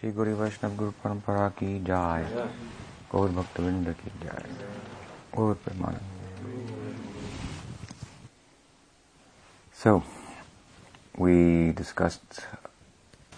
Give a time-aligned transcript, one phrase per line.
[0.00, 2.24] श्री गुरु वैष्णव गुरु परंपरा की जाय
[3.12, 4.44] गौर भक्त वृंद की जाय
[5.36, 6.14] गौर Premanand
[9.76, 10.02] So,
[11.16, 12.40] we discussed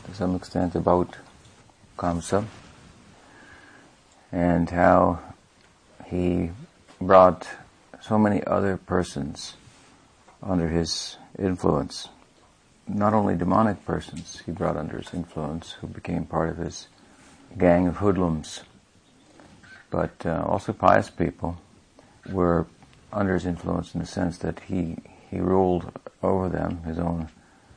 [0.04, 1.16] to some extent about
[1.98, 2.44] Kamsa
[4.32, 5.18] and how
[6.06, 6.50] he
[7.00, 7.48] brought
[8.00, 9.54] so many other persons
[10.42, 12.08] under his influence.
[12.87, 16.87] Not only demonic persons he brought under his influence who became part of his
[17.57, 18.61] gang of hoodlums,
[19.89, 21.57] but uh, also pious people
[22.31, 22.65] were
[23.11, 24.97] under his influence in the sense that he,
[25.29, 25.91] he ruled
[26.21, 27.29] over them, his own,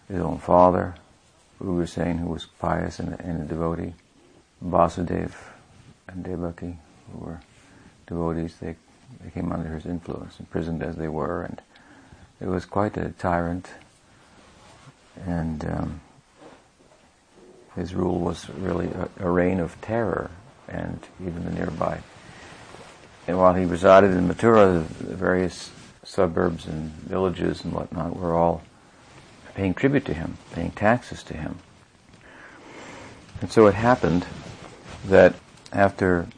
[0.09, 0.95] his own father,
[1.59, 3.95] we were saying who was pious and, and a devotee,
[4.63, 5.35] Vasudev
[6.09, 6.79] and Devaki,
[7.13, 7.41] who were
[8.07, 8.77] devotees, they,
[9.23, 11.63] they came under his influence, imprisoned as they were, and
[12.41, 13.71] it was quite a tyrant,
[15.25, 16.01] and um,
[17.75, 20.31] his rule was really a, a reign of terror,
[20.69, 22.01] and even the nearby.
[23.27, 25.71] And while he resided in Mathura, the various
[26.05, 28.63] suburbs and villages and whatnot were all
[29.55, 31.59] paying tribute to him, paying taxes to him.
[33.41, 34.27] And so it happened
[35.07, 35.35] that
[35.73, 36.29] after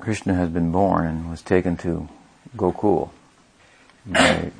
[0.00, 2.08] Krishna had been born and was taken to
[2.56, 3.10] Gokul
[4.06, 4.52] by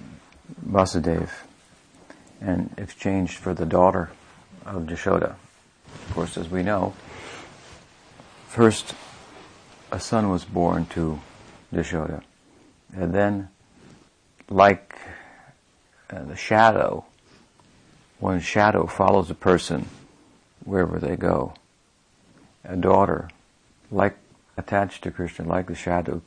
[0.65, 1.46] Vasudeva
[2.41, 4.11] and exchanged for the daughter
[4.65, 5.37] of Jashoda.
[5.87, 6.95] Of course, as we know,
[8.49, 8.95] first
[9.91, 11.21] a son was born to
[11.73, 12.23] Jashoda,
[12.95, 13.49] and then,
[14.49, 14.99] like
[16.11, 17.05] uh, the shadow,
[18.19, 19.89] when shadow follows a person
[20.65, 21.55] wherever they go,
[22.65, 23.31] a daughter,
[23.91, 24.17] like
[24.57, 26.23] attached to Krishna, like the shadow,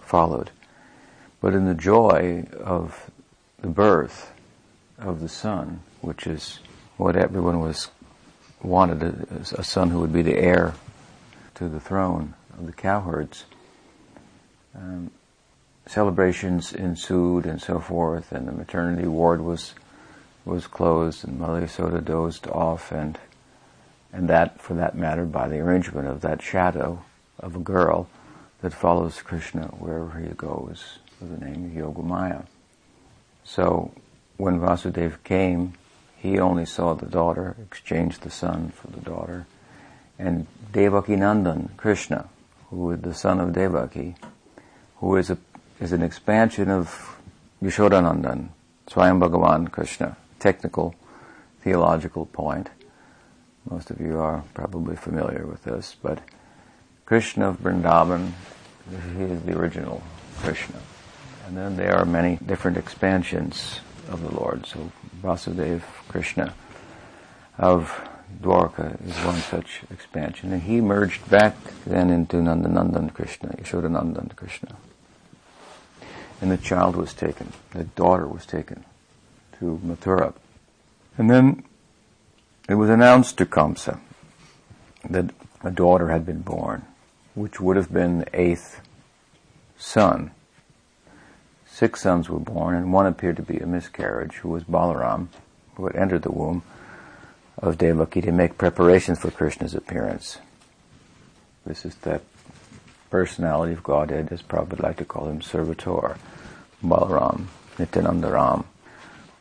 [0.00, 0.50] followed.
[1.40, 3.10] But in the joy of
[3.60, 4.32] the birth
[5.00, 6.60] of the son, which is
[6.96, 7.90] what everyone was
[8.62, 10.74] wanted, a, son who would be the heir
[11.54, 13.44] to the throne of the cowherds.
[14.74, 15.10] Um,
[15.86, 19.74] celebrations ensued and so forth, and the maternity ward was
[20.44, 23.18] was closed, and Mother Yasoda dozed off, and
[24.12, 27.02] and that, for that matter, by the arrangement of that shadow
[27.38, 28.08] of a girl
[28.60, 32.46] that follows Krishna wherever he goes, with the name of Yogamaya.
[33.44, 33.92] So
[34.40, 35.74] when Vasudeva came,
[36.16, 39.46] he only saw the daughter, exchanged the son for the daughter,
[40.18, 42.28] and Devaki Nandan, Krishna,
[42.70, 44.16] who is the son of Devaki,
[44.96, 45.38] who is a
[45.78, 47.16] is an expansion of
[47.62, 48.48] Yashodanandan,
[48.86, 50.94] Swayam Bhagavan Krishna, technical
[51.62, 52.68] theological point.
[53.70, 56.18] Most of you are probably familiar with this, but
[57.06, 58.32] Krishna of Vrindavan,
[59.16, 60.02] he is the original
[60.38, 60.80] Krishna.
[61.46, 63.80] And then there are many different expansions
[64.10, 64.66] of the Lord.
[64.66, 64.90] So
[65.22, 66.54] Vasudeva Krishna
[67.58, 68.08] of
[68.42, 70.52] Dwarka is one such expansion.
[70.52, 71.56] And he merged back
[71.86, 74.76] then into Nandanandan Krishna, Yashodanandan Krishna.
[76.40, 78.84] And the child was taken, the daughter was taken
[79.58, 80.32] to Mathura.
[81.18, 81.64] And then
[82.68, 84.00] it was announced to Kamsa
[85.08, 85.30] that
[85.62, 86.86] a daughter had been born,
[87.34, 88.80] which would have been the eighth
[89.76, 90.30] son.
[91.80, 95.28] Six sons were born, and one appeared to be a miscarriage, who was Balaram,
[95.76, 96.62] who had entered the womb
[97.56, 100.36] of Devaki to make preparations for Krishna's appearance.
[101.64, 102.20] This is that
[103.08, 106.18] personality of Godhead, as Prabhupada would like to call him, Servitor,
[106.84, 107.46] Balaram,
[107.78, 108.66] Nityanandaram,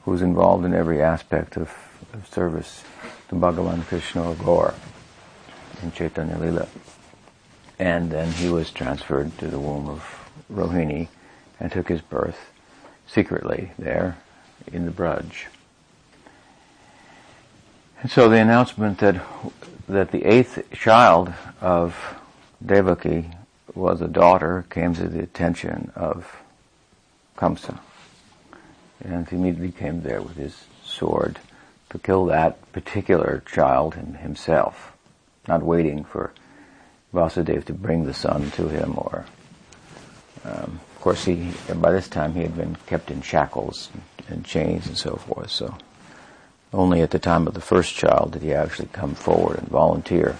[0.05, 1.69] who's involved in every aspect of,
[2.13, 2.85] of service
[3.28, 4.73] to Bhagavan Krishna or Gaur
[5.83, 6.69] in Chaitanya Lila.
[7.78, 11.09] And then he was transferred to the womb of Rohini
[11.59, 12.52] and took his birth
[13.08, 14.18] secretly there
[14.72, 15.46] in the Braj.
[18.02, 19.22] And so the announcement that
[19.90, 22.16] that the eighth child of
[22.64, 23.31] Devaki
[23.74, 26.44] was a daughter came to the attention of
[27.36, 27.80] Kamsa.
[29.03, 31.40] And he immediately came there with his sword
[31.90, 34.94] to kill that particular child himself,
[35.47, 36.32] not waiting for
[37.14, 39.26] Vasudeva to bring the son to him or,
[40.46, 43.90] um, of course he, by this time he had been kept in shackles
[44.28, 45.78] and chains and so forth, so
[46.73, 50.37] only at the time of the first child did he actually come forward and volunteer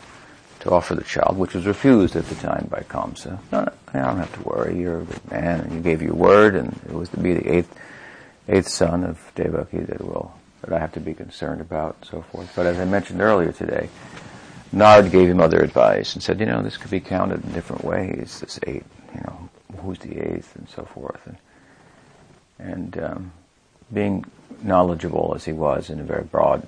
[0.60, 3.40] to offer the child, which was refused at the time by Kamsa.
[3.54, 4.78] No, no, I don't have to worry.
[4.78, 7.56] You're a good man, and you gave your word, and it was to be the
[7.56, 7.74] eighth
[8.50, 12.22] eighth son of Devaki that will that I have to be concerned about, and so
[12.22, 12.52] forth.
[12.54, 13.88] But as I mentioned earlier today,
[14.74, 17.86] Narad gave him other advice and said, you know, this could be counted in different
[17.86, 18.42] ways.
[18.42, 18.84] This eight,
[19.16, 21.22] you know, who's the eighth, and so forth.
[21.26, 21.38] And,
[22.60, 23.32] and um,
[23.94, 24.26] being
[24.62, 26.68] knowledgeable as he was in a very broad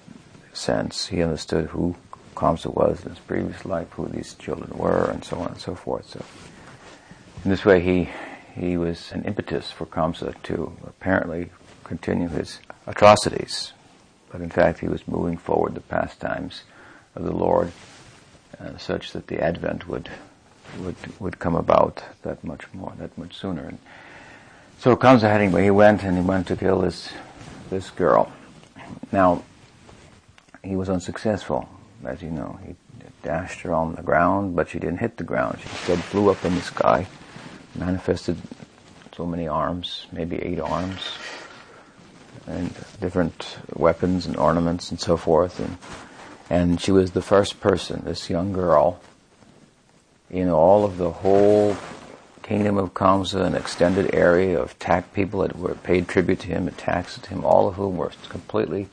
[0.53, 1.95] sense, he understood who
[2.35, 5.75] Kamsa was in his previous life, who these children were, and so on and so
[5.75, 6.09] forth.
[6.09, 6.23] So,
[7.43, 8.09] in this way, he
[8.53, 11.51] he was an impetus for Kamsa to apparently
[11.83, 13.73] continue his atrocities,
[14.31, 16.63] but in fact, he was moving forward the pastimes
[17.15, 17.71] of the Lord,
[18.59, 20.09] uh, such that the advent would
[20.79, 23.63] would would come about that much more, that much sooner.
[23.63, 23.79] And
[24.79, 27.11] so comes Kamsa anyway, he went and he went to kill this
[27.69, 28.31] this girl.
[29.11, 29.43] Now
[30.63, 31.67] he was unsuccessful,
[32.05, 32.59] as you know.
[32.65, 32.75] He
[33.23, 35.59] dashed her on the ground, but she didn't hit the ground.
[35.61, 37.07] She instead flew up in the sky,
[37.75, 38.37] manifested
[39.15, 40.99] so many arms, maybe eight arms,
[42.47, 45.59] and different weapons and ornaments and so forth.
[45.59, 45.77] And,
[46.49, 48.99] and she was the first person, this young girl,
[50.31, 51.75] in all of the whole
[52.41, 56.67] kingdom of Kamsa, an extended area of attacked people that were paid tribute to him
[56.67, 58.87] and taxed him, all of whom were completely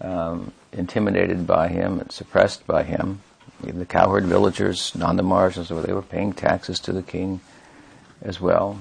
[0.00, 3.20] um, intimidated by him and suppressed by him.
[3.62, 7.40] Even the cowherd villagers, Nandamars, they were paying taxes to the king
[8.20, 8.78] as well.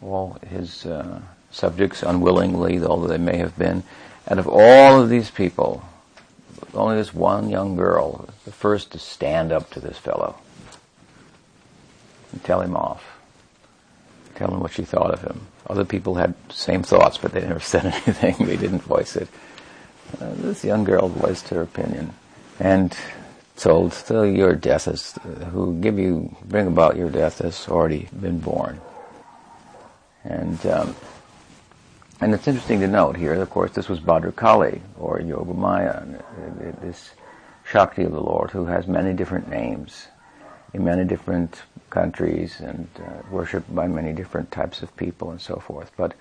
[0.00, 1.20] All his uh,
[1.50, 3.82] subjects unwillingly, although they may have been.
[4.28, 5.84] Out of all of these people,
[6.74, 10.36] only this one young girl, the first to stand up to this fellow
[12.32, 13.04] and tell him off.
[14.34, 15.46] Tell him what she thought of him.
[15.68, 18.46] Other people had same thoughts, but they never said anything.
[18.46, 19.28] they didn't voice it.
[20.20, 22.12] Uh, this young girl voiced her opinion
[22.58, 22.96] and
[23.56, 25.18] told, so your death is,
[25.52, 28.80] who give you, bring about your death has already been born.
[30.24, 30.96] And, um,
[32.20, 36.22] and it's interesting to note here, of course, this was Bhadrakali, or Yogamaya,
[36.80, 37.10] this
[37.64, 40.08] Shakti of the Lord, who has many different names
[40.74, 41.62] in many different
[41.92, 45.90] countries and uh, worshipped by many different types of people and so forth.
[45.96, 46.14] But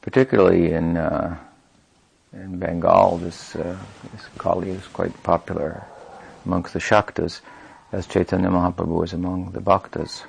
[0.00, 1.36] particularly in uh,
[2.32, 3.76] in Bengal, this, uh,
[4.12, 5.84] this Kali is quite popular
[6.44, 7.40] amongst the Shaktas,
[7.92, 10.24] as Chaitanya Mahaprabhu is among the Bhaktas.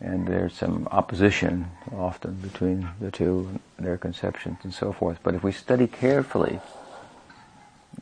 [0.00, 5.18] And there's some opposition often between the two, their conceptions and so forth.
[5.22, 6.58] But if we study carefully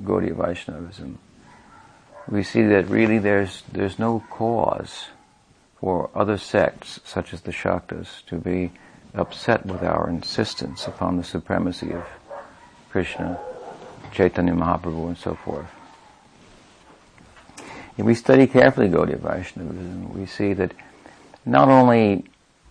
[0.02, 1.18] Gaudiya Vaishnavism,
[2.28, 5.06] we see that really there's, there's no cause
[5.80, 8.72] for other sects, such as the Shaktas, to be
[9.14, 12.04] upset with our insistence upon the supremacy of
[12.90, 13.38] Krishna,
[14.12, 15.70] Chaitanya Mahaprabhu, and so forth.
[17.96, 20.72] If we study carefully Gaudiya Vaishnavism, we see that
[21.44, 22.24] not only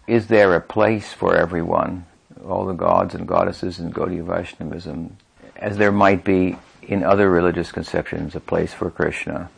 [0.06, 2.06] is there a place for everyone,
[2.45, 5.18] all the gods and goddesses in Gaudiya Vaishnavism,
[5.56, 9.50] as there might be in other religious conceptions, a place for Krishna,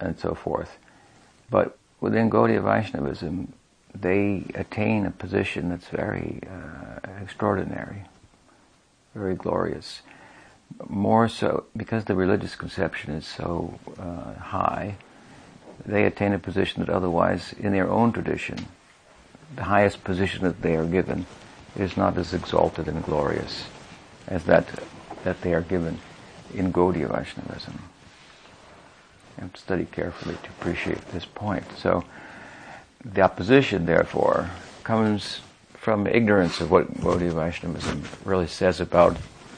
[0.00, 0.78] and so forth.
[1.50, 3.52] But within Gaudiya Vaishnavism,
[3.94, 8.04] they attain a position that's very uh, extraordinary
[9.18, 10.02] very glorious.
[10.88, 14.96] More so, because the religious conception is so uh, high,
[15.84, 18.66] they attain a position that otherwise, in their own tradition,
[19.56, 21.26] the highest position that they are given
[21.76, 23.64] is not as exalted and glorious
[24.26, 24.66] as that
[25.24, 25.98] that they are given
[26.54, 27.87] in Gaudiya Vaishnavism.
[29.38, 31.62] You have to study carefully to appreciate this point.
[31.78, 32.02] So,
[33.04, 34.50] the opposition, therefore,
[34.82, 35.42] comes
[35.74, 39.16] from ignorance of what Gaudiya Vaishnavism really says about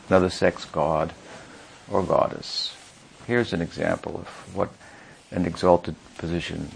[0.09, 1.15] another sect's god
[1.91, 2.77] or goddess.
[3.27, 4.69] Here's an example of what
[5.31, 6.69] an exalted position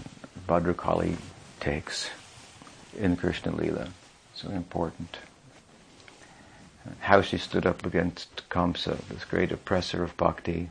[0.47, 1.17] Bhadrakali
[1.59, 2.09] takes
[2.97, 3.89] in Krishna Lila.
[4.33, 5.19] So important.
[7.01, 10.69] How she stood up against Kamsa, this great oppressor of bhakti,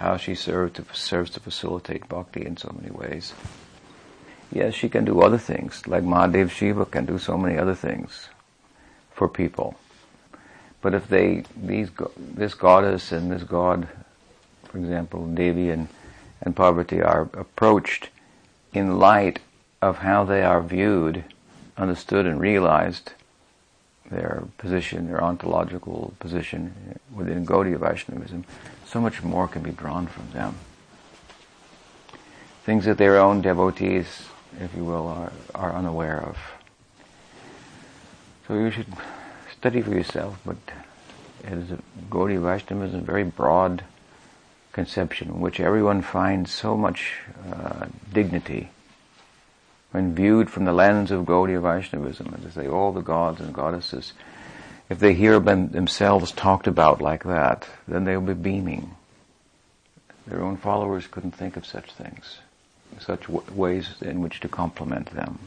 [0.00, 3.34] how she served to, serves to facilitate bhakti in so many ways.
[4.50, 8.30] Yes, she can do other things, like Mahadev Shiva can do so many other things
[9.12, 9.76] for people.
[10.80, 13.88] But if they, these, this goddess and this god,
[14.64, 15.88] for example, Devi and,
[16.40, 18.08] and Parvati are approached
[18.72, 19.40] in light
[19.82, 21.24] of how they are viewed,
[21.76, 23.12] understood and realized,
[24.10, 28.44] their position, their ontological position within Gaudiya Vaishnavism,
[28.86, 30.56] so much more can be drawn from them.
[32.64, 34.06] Things that their own devotees
[34.58, 36.38] if you will, are, are unaware of.
[38.46, 38.86] So you should
[39.52, 40.56] study for yourself, but
[41.44, 41.78] it is a
[42.10, 43.84] Gaudiya Vaishnavism is a very broad
[44.72, 47.20] conception in which everyone finds so much
[47.52, 48.70] uh, dignity
[49.90, 53.52] when viewed from the lens of Gaudiya Vaishnavism, as I say, all the gods and
[53.52, 54.12] goddesses,
[54.88, 58.94] if they hear themselves talked about like that, then they'll be beaming.
[60.26, 62.38] Their own followers couldn't think of such things
[62.98, 65.38] such w- ways in which to compliment them.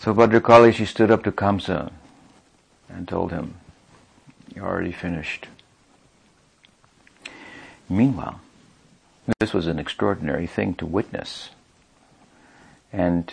[0.00, 1.90] So Bhadrakali, she stood up to Kamsa
[2.88, 3.54] and told him,
[4.54, 5.48] you're already finished.
[7.88, 8.40] Meanwhile,
[9.40, 11.50] this was an extraordinary thing to witness.
[12.92, 13.32] And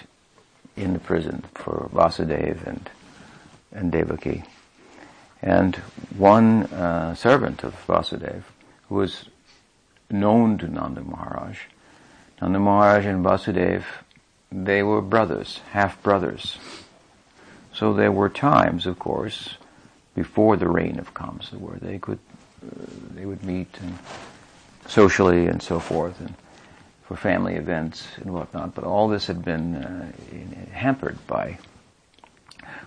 [0.76, 2.90] in the prison for Vasudeva and,
[3.72, 4.44] and Devaki.
[5.42, 5.76] And
[6.18, 8.44] one uh, servant of Vasudeva,
[8.90, 9.26] who was
[10.10, 11.60] known to Nanda Maharaj,
[12.42, 13.84] Nanda Maharaj and Vasudeva,
[14.52, 16.58] they were brothers, half brothers.
[17.74, 19.58] So there were times, of course,
[20.16, 22.20] before the reign of Kamsa, where they could,
[22.66, 23.98] uh, they would meet and
[24.88, 26.36] socially and so forth, and
[27.06, 28.76] for family events and whatnot.
[28.76, 30.12] But all this had been uh,
[30.72, 31.58] hampered by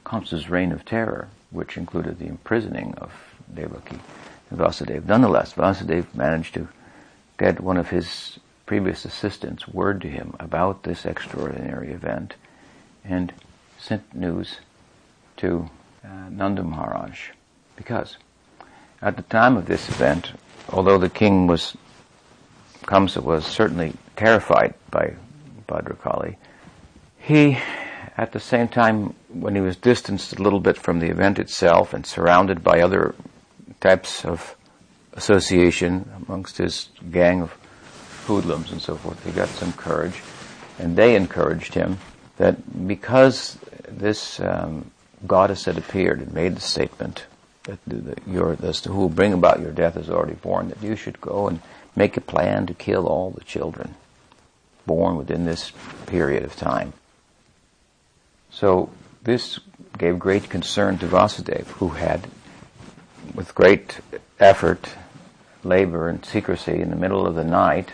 [0.04, 3.12] Kamsa's reign of terror, which included the imprisoning of
[3.52, 3.98] Devaki
[4.50, 5.06] and Vasudeva.
[5.06, 6.68] Nonetheless, Vasudeva managed to
[7.38, 12.34] get one of his previous assistants word to him about this extraordinary event
[13.04, 13.32] and
[13.78, 14.58] sent news
[15.36, 15.70] to
[16.04, 17.30] uh, Nanda Maharaj
[17.76, 18.16] because
[19.02, 20.32] at the time of this event,
[20.70, 21.76] although the king was
[22.86, 25.14] Kamsa was certainly terrified by
[25.68, 26.36] Bhadrakali,
[27.18, 27.58] he,
[28.16, 31.92] at the same time, when he was distanced a little bit from the event itself
[31.92, 33.14] and surrounded by other
[33.80, 34.54] types of
[35.14, 37.52] association amongst his gang of
[38.26, 40.22] hoodlums and so forth, he got some courage,
[40.78, 41.98] and they encouraged him
[42.36, 44.90] that because this um,
[45.26, 47.26] goddess had appeared and made the statement
[47.64, 50.94] that the, your, this, who will bring about your death is already born, that you
[50.94, 51.60] should go and
[51.96, 53.94] make a plan to kill all the children
[54.86, 55.72] born within this
[56.06, 56.92] period of time.
[58.50, 58.90] So
[59.22, 59.58] this
[59.98, 62.28] gave great concern to Vasudeva, who had,
[63.34, 63.98] with great
[64.38, 64.88] effort,
[65.64, 67.90] labor, and secrecy in the middle of the night,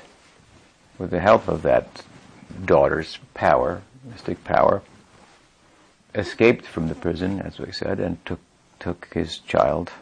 [0.99, 2.05] with the help of that
[2.65, 4.83] daughter's power, mystic power,
[6.15, 8.41] escaped from the prison, as we said, and took
[8.79, 9.93] took his child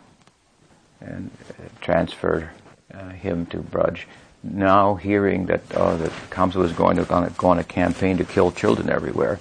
[1.02, 2.48] and uh, transferred
[2.94, 4.00] uh, him to Braj.
[4.42, 7.04] Now hearing that oh that Kamsa was going to
[7.36, 9.38] go on a campaign to kill children everywhere,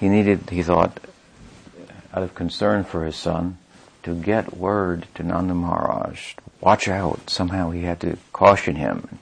[0.00, 0.98] he needed he thought
[2.12, 3.58] out of concern for his son
[4.02, 6.34] to get word to Nanda Maharaj.
[6.60, 7.30] Watch out!
[7.30, 9.18] Somehow he had to caution him,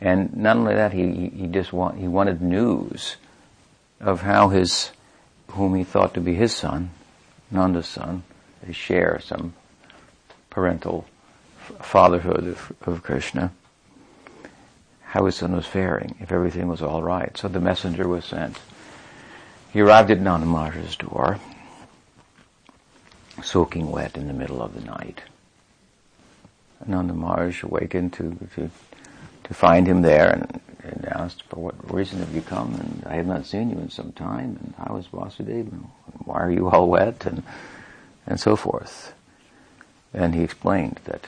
[0.00, 3.16] and not only that, he he just want he wanted news
[4.00, 4.92] of how his
[5.48, 6.90] whom he thought to be his son,
[7.50, 8.22] Nanda's son,
[8.62, 9.54] they share some
[10.50, 11.06] parental
[11.80, 13.52] fatherhood of, of Krishna,
[15.02, 17.36] how his son was faring, if everything was all right.
[17.36, 18.58] So the messenger was sent.
[19.72, 21.38] He arrived at Nanda door,
[23.42, 25.22] soaking wet in the middle of the night.
[26.86, 27.14] Nanda
[27.62, 28.70] awakened to, to,
[29.44, 32.74] to find him there and, and asked, for what reason have you come?
[32.74, 34.58] And I have not seen you in some time.
[34.60, 35.70] And how is Vasudeva?
[36.24, 37.26] Why are you all wet?
[37.26, 37.42] And,
[38.26, 39.14] and so forth.
[40.14, 41.26] And he explained that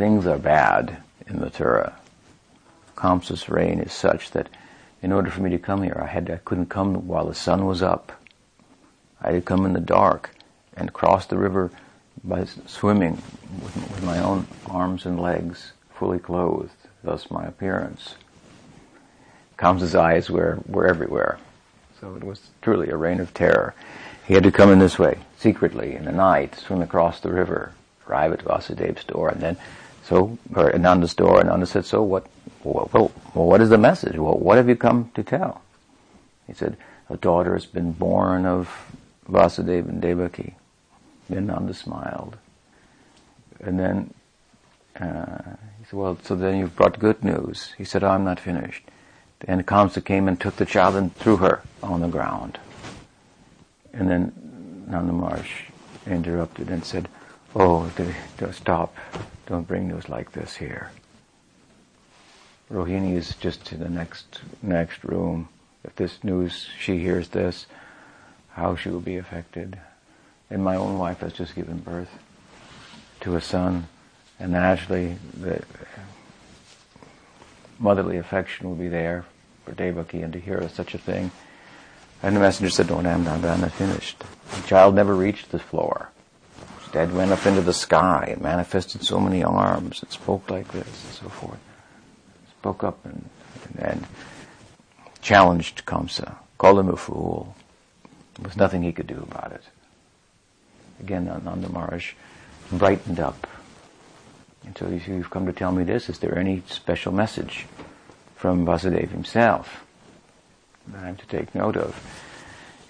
[0.00, 1.92] things are bad in Mathura.
[2.96, 4.48] Kamsa's reign is such that
[5.02, 7.66] in order for me to come here, I had I couldn't come while the sun
[7.66, 8.10] was up.
[9.20, 10.30] I had to come in the dark
[10.74, 11.70] and cross the river
[12.24, 13.20] by swimming
[13.62, 16.70] with, with my own arms and legs fully clothed,
[17.04, 18.14] thus my appearance.
[19.58, 21.38] Kamsa's eyes were, were everywhere.
[22.00, 23.74] So it was truly a reign of terror.
[24.26, 27.74] He had to come in this way, secretly, in the night, swim across the river,
[28.08, 29.58] arrive at Vasudeva's door, and then
[30.10, 32.26] so, or Ananda's door, and Ananda said, so what,
[32.64, 34.16] well, well, what is the message?
[34.16, 35.62] Well, what have you come to tell?
[36.48, 36.76] He said,
[37.08, 38.68] a daughter has been born of
[39.28, 40.56] Vasudeva and Devaki.
[41.28, 42.36] Then Nanda smiled.
[43.60, 44.12] And then,
[45.00, 47.72] uh, he said, well, so then you've brought good news.
[47.78, 48.82] He said, I'm not finished.
[49.38, 52.58] Then Kamsa came and took the child and threw her on the ground.
[53.92, 54.32] And then
[54.88, 55.66] Nanda Maharaj
[56.04, 57.08] interrupted and said,
[57.54, 57.88] oh,
[58.50, 58.96] stop.
[59.50, 60.92] Don't bring news like this here.
[62.70, 65.48] Rohini is just in the next next room.
[65.82, 67.66] If this news, she hears this,
[68.50, 69.80] how she will be affected.
[70.50, 72.10] And my own wife has just given birth
[73.22, 73.88] to a son,
[74.38, 75.64] and naturally the
[77.80, 79.24] motherly affection will be there
[79.64, 81.32] for Devaki, and to hear such a thing.
[82.22, 84.22] And the messenger said, "No, I'm not, I'm not finished."
[84.54, 86.10] The child never reached the floor.
[86.92, 91.04] Dad went up into the sky and manifested so many arms and spoke like this
[91.04, 91.58] and so forth.
[92.58, 93.28] Spoke up and,
[93.76, 94.06] and, and
[95.22, 97.54] challenged Kamsa, called him a fool.
[98.34, 99.62] There was nothing he could do about it.
[101.00, 102.12] Again, Nanda Maharaj
[102.72, 103.46] brightened up.
[104.64, 106.08] And so you've come to tell me this.
[106.08, 107.66] Is there any special message
[108.36, 109.84] from Vasudeva himself
[110.88, 111.98] that I'm to take note of?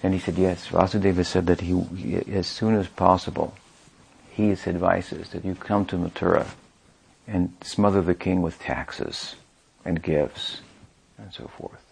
[0.03, 0.67] And he said, yes.
[0.67, 3.53] Vasudeva said that he as soon as possible,
[4.49, 6.47] his advice is that you come to Mathura
[7.27, 9.35] and smother the king with taxes
[9.85, 10.61] and gifts
[11.17, 11.85] and so forth.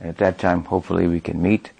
[0.00, 1.70] And at that time, hopefully we can meet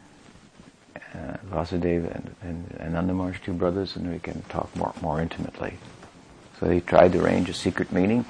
[0.96, 2.96] uh, Vasudeva and, and, and
[3.44, 5.74] two brothers, and we can talk more, more intimately.
[6.58, 8.24] So he tried to arrange a secret meeting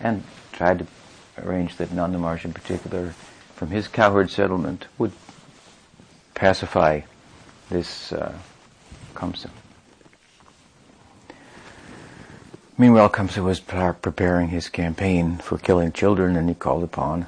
[0.00, 0.86] and tried to
[1.38, 3.14] arrange that Nanda in particular,
[3.54, 5.12] from his cowherd settlement, would
[6.34, 7.00] pacify
[7.68, 8.32] this uh,
[9.14, 9.50] Kamsa.
[12.78, 17.26] Meanwhile, Kamsa was preparing his campaign for killing children, and he called upon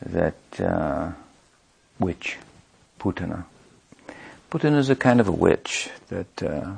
[0.00, 1.12] that uh,
[1.98, 2.38] witch,
[3.00, 3.44] Putana.
[4.50, 6.76] Putana is a kind of a witch that uh,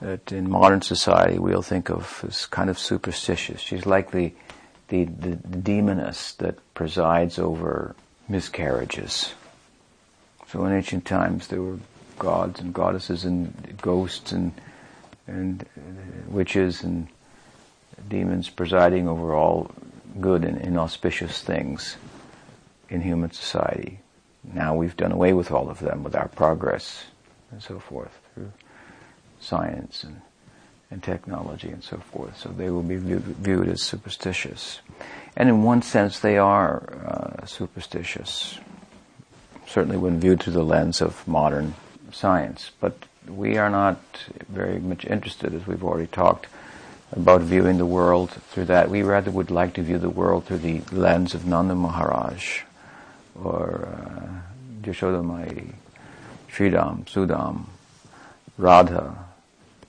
[0.00, 3.60] that in modern society we'll think of as kind of superstitious.
[3.60, 4.32] She's like the
[4.88, 7.96] the, the, the demoness that presides over
[8.28, 9.32] miscarriages.
[10.48, 11.78] So in ancient times there were
[12.18, 14.52] gods and goddesses and ghosts and
[15.26, 17.08] and uh, witches and
[18.08, 19.70] demons presiding over all
[20.20, 21.96] good and inauspicious things
[22.88, 24.00] in human society.
[24.44, 27.04] Now we've done away with all of them with our progress
[27.50, 28.52] and so forth through
[29.40, 30.20] science and,
[30.90, 32.38] and technology and so forth.
[32.38, 34.80] So they will be viewed, viewed as superstitious.
[35.36, 38.58] And in one sense they are uh, superstitious.
[39.66, 41.74] Certainly when viewed through the lens of modern
[42.12, 42.70] science.
[42.80, 42.96] But
[43.28, 44.00] we are not
[44.48, 46.46] very much interested, as we've already talked,
[47.12, 48.90] about viewing the world through that.
[48.90, 52.62] We rather would like to view the world through the lens of Nanda Maharaj
[53.34, 55.72] or uh, Yashodamai,
[56.50, 57.66] Sridham, Sudam,
[58.58, 59.26] Radha,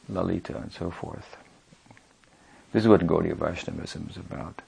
[0.09, 1.37] Lalita, and so forth.
[2.73, 4.61] This is what Gaudiya Vaishnavism is about.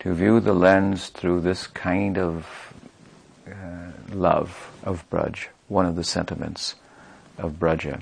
[0.00, 2.74] To view the lens through this kind of
[3.46, 3.52] uh,
[4.12, 6.76] love of Braj, one of the sentiments
[7.38, 8.00] of Braja.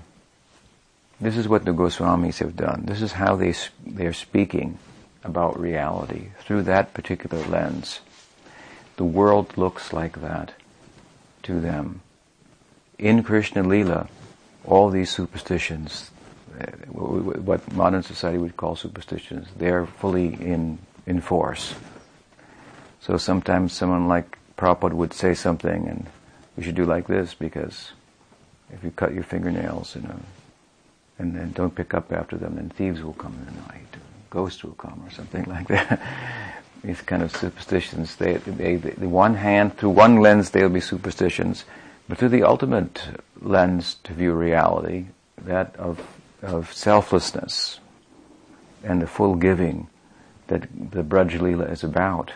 [1.21, 2.85] This is what the Goswamis have done.
[2.87, 4.79] This is how they, they're speaking
[5.23, 8.01] about reality through that particular lens.
[8.97, 10.55] The world looks like that
[11.43, 12.01] to them.
[12.99, 14.09] In Krishna Lila,
[14.65, 16.11] all these superstitions,
[16.59, 21.75] uh, what modern society would call superstitions, they're fully in, in force.
[23.01, 26.07] So sometimes someone like Prabhupada would say something and
[26.57, 27.93] we should do like this because
[28.73, 30.21] if you cut your fingernails, you know,
[31.19, 33.97] and then don't pick up after them, then thieves will come in the night,
[34.31, 36.01] ghosts will come, or something like that.
[36.85, 40.81] These kind of superstitions, they, they, they, the one hand, through one lens they'll be
[40.81, 41.65] superstitions,
[42.09, 43.03] but through the ultimate
[43.41, 45.07] lens to view reality,
[45.45, 46.01] that of,
[46.43, 47.81] of selflessness
[48.83, 49.89] and the full giving
[50.47, 52.33] that the Braj is about,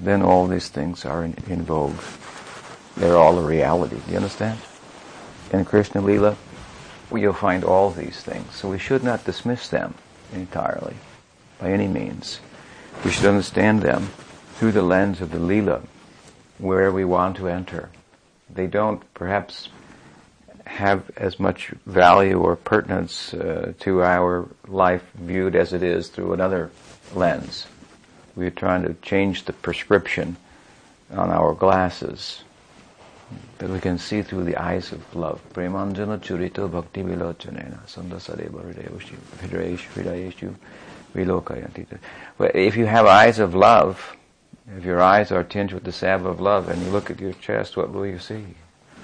[0.00, 2.00] then all these things are in, in vogue.
[2.96, 3.96] They're all a reality.
[4.06, 4.58] Do you understand?
[5.52, 6.36] In Krishna Lila,
[7.12, 8.54] you'll find all these things.
[8.54, 9.94] So we should not dismiss them
[10.32, 10.96] entirely,
[11.60, 12.40] by any means.
[13.04, 14.10] We should understand them
[14.54, 15.82] through the lens of the Leela,
[16.58, 17.90] where we want to enter.
[18.52, 19.68] They don't perhaps
[20.64, 26.32] have as much value or pertinence uh, to our life viewed as it is through
[26.32, 26.70] another
[27.14, 27.66] lens.
[28.34, 30.36] We're trying to change the prescription
[31.10, 32.42] on our glasses
[33.58, 35.40] that we can see through the eyes of love.
[35.52, 40.54] Premanjana churito bhakti vilochanena sandasareva hridayeshu
[42.54, 44.16] if you have eyes of love,
[44.76, 47.32] if your eyes are tinged with the salve of love and you look at your
[47.34, 48.44] chest, what will you see?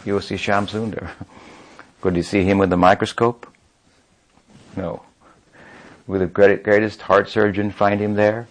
[0.05, 1.11] You will see Sham Sundar.
[2.01, 3.47] Could you see him with a microscope?
[4.77, 5.03] No.
[6.07, 8.49] Will the greatest heart surgeon find him there?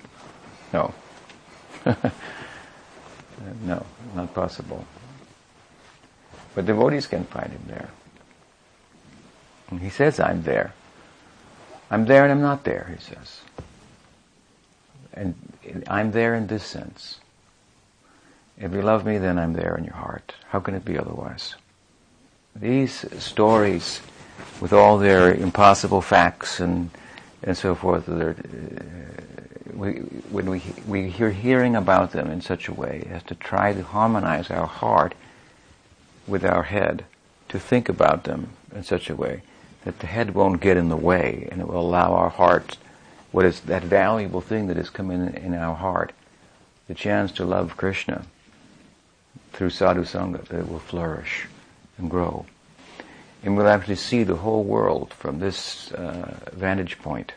[0.73, 0.93] No.
[3.65, 4.86] no, not possible.
[6.55, 7.89] But devotees can find him there.
[9.69, 10.73] And he says, I'm there.
[11.89, 13.41] I'm there and I'm not there, he says.
[15.13, 15.35] And
[15.87, 17.19] I'm there in this sense.
[18.57, 20.33] If you love me, then I'm there in your heart.
[20.49, 21.55] How can it be otherwise?
[22.55, 24.01] These stories,
[24.59, 26.89] with all their impossible facts and
[27.43, 28.33] and so forth, uh,
[29.73, 29.93] we,
[30.29, 33.81] when we we hear hearing about them in such a way as to try to
[33.81, 35.15] harmonize our heart
[36.27, 37.05] with our head
[37.49, 39.41] to think about them in such a way
[39.84, 42.77] that the head won't get in the way and it will allow our heart,
[43.31, 46.12] what is that valuable thing that has come in in our heart,
[46.88, 48.25] the chance to love Krishna
[49.53, 51.47] through sadhu sangha, that it will flourish
[51.97, 52.45] and grow.
[53.43, 57.34] And we'll actually see the whole world from this uh, vantage point.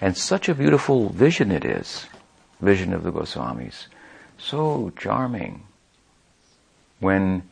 [0.00, 2.06] And such a beautiful vision it is,
[2.60, 3.86] vision of the Goswamis.
[4.38, 5.65] So charming,
[7.00, 7.42] when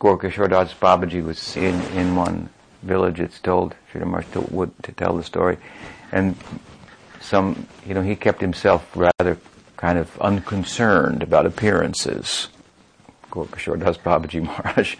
[0.00, 2.48] Gorkishore Das Babaji was in, in one
[2.82, 3.20] village.
[3.20, 5.58] It's told Sridhar Maharaj would to tell the story,
[6.12, 6.36] and
[7.20, 9.38] some you know he kept himself rather
[9.76, 12.48] kind of unconcerned about appearances.
[13.30, 14.96] Kishore Das Babaji Maharaj.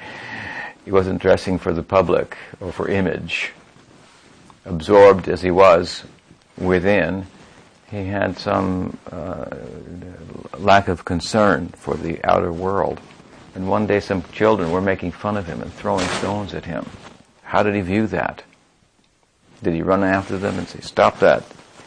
[0.84, 3.52] He wasn't dressing for the public or for image.
[4.64, 6.04] Absorbed as he was
[6.58, 7.26] within,
[7.90, 9.46] he had some uh,
[10.58, 13.00] lack of concern for the outer world.
[13.56, 16.84] And one day some children were making fun of him and throwing stones at him.
[17.42, 18.42] How did he view that?
[19.62, 21.42] Did he run after them and say, stop that?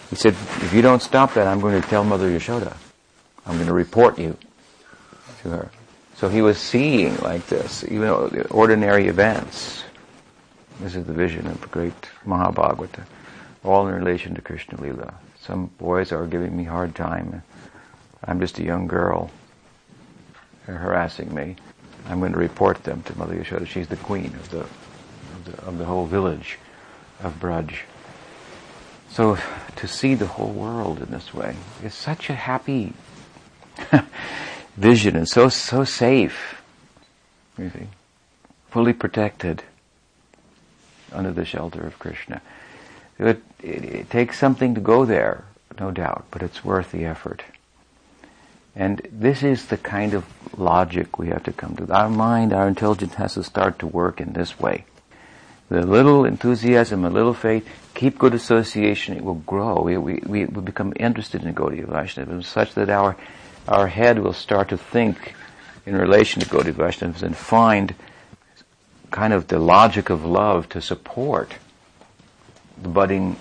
[0.09, 2.75] He said, if you don't stop that, I'm going to tell Mother Yashoda.
[3.45, 4.35] I'm going to report you
[5.43, 5.71] to her.
[6.15, 8.09] So he was seeing like this, even
[8.49, 9.83] ordinary events.
[10.79, 13.05] This is the vision of the great Mahabhagavata,
[13.63, 15.13] all in relation to Krishna Lila.
[15.39, 17.43] Some boys are giving me hard time.
[18.23, 19.29] I'm just a young girl.
[20.69, 21.55] They're harassing me.
[22.05, 23.65] I'm going to report them to Mother Yashoda.
[23.65, 26.59] She's the queen of the, of the, of the whole village
[27.23, 27.73] of Braj.
[29.09, 29.39] So
[29.77, 32.93] to see the whole world in this way is such a happy
[34.77, 36.61] vision and so so safe.
[37.57, 37.87] You see,
[38.69, 39.63] fully protected
[41.11, 42.43] under the shelter of Krishna.
[43.17, 45.45] It, it, it takes something to go there,
[45.79, 47.41] no doubt, but it's worth the effort.
[48.75, 50.25] And this is the kind of
[50.57, 51.91] logic we have to come to.
[51.91, 54.85] Our mind, our intelligence has to start to work in this way.
[55.69, 59.81] The little enthusiasm, a little faith, keep good association, it will grow.
[59.81, 63.15] We, we, we become interested in Gaudiya Vaishnavism such that our
[63.69, 65.35] our head will start to think
[65.85, 67.93] in relation to Gaudiya Vaishnavas and find
[69.11, 71.53] kind of the logic of love to support
[72.81, 73.37] the budding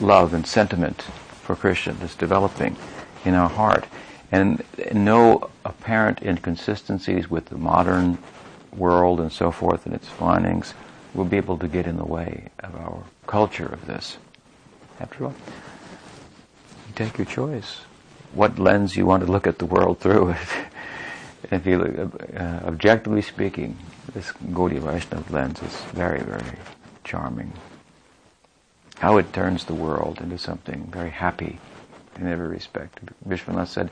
[0.00, 1.02] love and sentiment
[1.42, 2.76] for Krishna that's developing
[3.24, 3.86] in our heart.
[4.34, 8.18] And no apparent inconsistencies with the modern
[8.76, 10.74] world and so forth and its findings
[11.14, 14.18] will be able to get in the way of our culture of this.
[14.98, 15.34] After all,
[16.88, 17.82] you take your choice
[18.32, 20.30] what lens you want to look at the world through.
[21.52, 23.78] if you look, uh, objectively speaking,
[24.14, 26.58] this Gaudiya Vaishnava lens is very, very
[27.04, 27.52] charming.
[28.96, 31.60] How it turns the world into something very happy
[32.16, 33.00] in every respect.
[33.28, 33.90] Vishwanath said,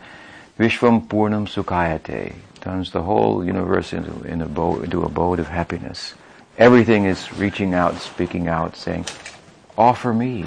[0.59, 6.15] Vishvam Purnam Sukhayate turns the whole universe into, in abode, into abode of happiness.
[6.59, 9.07] Everything is reaching out, speaking out, saying,
[9.79, 10.45] offer me,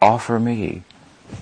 [0.00, 0.82] offer me.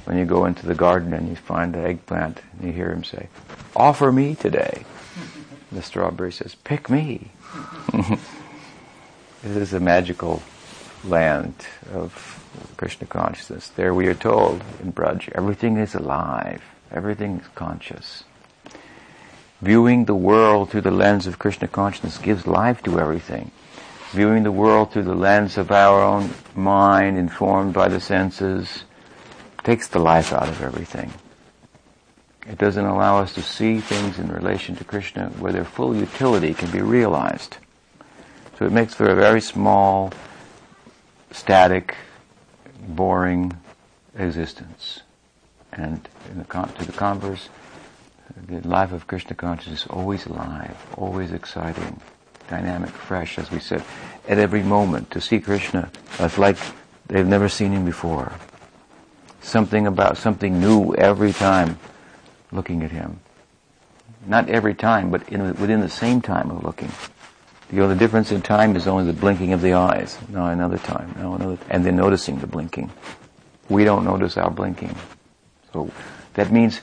[0.05, 3.05] When you go into the garden and you find the eggplant and you hear him
[3.05, 3.29] say,
[3.77, 4.85] offer me today.
[5.70, 7.31] The strawberry says, pick me.
[9.42, 10.42] this is a magical
[11.05, 11.55] land
[11.92, 12.40] of
[12.79, 13.68] Krishna consciousness.
[13.68, 16.62] There we are told in Braj, everything is alive.
[16.94, 18.22] Everything is conscious.
[19.61, 23.50] Viewing the world through the lens of Krishna consciousness gives life to everything.
[24.12, 28.85] Viewing the world through the lens of our own mind, informed by the senses,
[29.64, 31.12] takes the life out of everything.
[32.46, 36.54] It doesn't allow us to see things in relation to Krishna where their full utility
[36.54, 37.57] can be realized.
[38.59, 40.12] So it makes for a very small,
[41.33, 41.96] static,
[42.87, 43.57] boring
[44.16, 45.04] existence.
[45.74, 47.48] And the con- to the converse,
[48.46, 52.00] the life of Krishna consciousness is always alive, always exciting,
[52.48, 53.82] dynamic, fresh, as we said,
[54.28, 55.10] at every moment.
[55.12, 56.56] To see Krishna, it's like
[57.06, 58.32] they've never seen him before
[59.44, 61.78] something about something new every time
[62.50, 63.20] looking at him.
[64.26, 66.90] Not every time, but in, within the same time of looking.
[67.70, 70.16] You know, The difference in time is only the blinking of the eyes.
[70.28, 72.90] Now another time, now another, and then noticing the blinking.
[73.68, 74.94] We don't notice our blinking.
[75.74, 75.90] So
[76.34, 76.80] that means,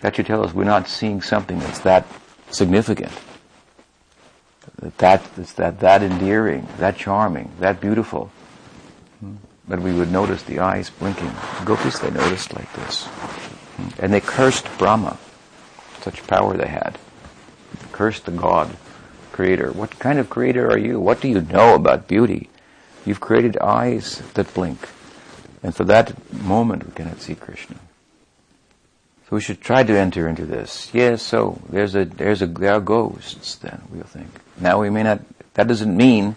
[0.00, 2.06] that should tell us we're not seeing something that's that
[2.50, 3.10] significant.
[4.98, 8.30] That, that's that, that endearing, that charming, that beautiful.
[9.66, 11.32] But we would notice the eyes blinking.
[11.64, 13.08] Gopis, they noticed like this.
[13.98, 15.16] And they cursed Brahma.
[16.02, 16.98] Such power they had.
[17.92, 18.76] Cursed the God,
[19.32, 19.72] creator.
[19.72, 21.00] What kind of creator are you?
[21.00, 22.50] What do you know about beauty?
[23.06, 24.86] You've created eyes that blink.
[25.62, 27.76] And for that moment we cannot see Krishna.
[29.34, 30.90] We should try to enter into this.
[30.94, 34.28] Yes, so there's a, there's a, there are ghosts then, we'll think.
[34.60, 35.22] Now we may not,
[35.54, 36.36] that doesn't mean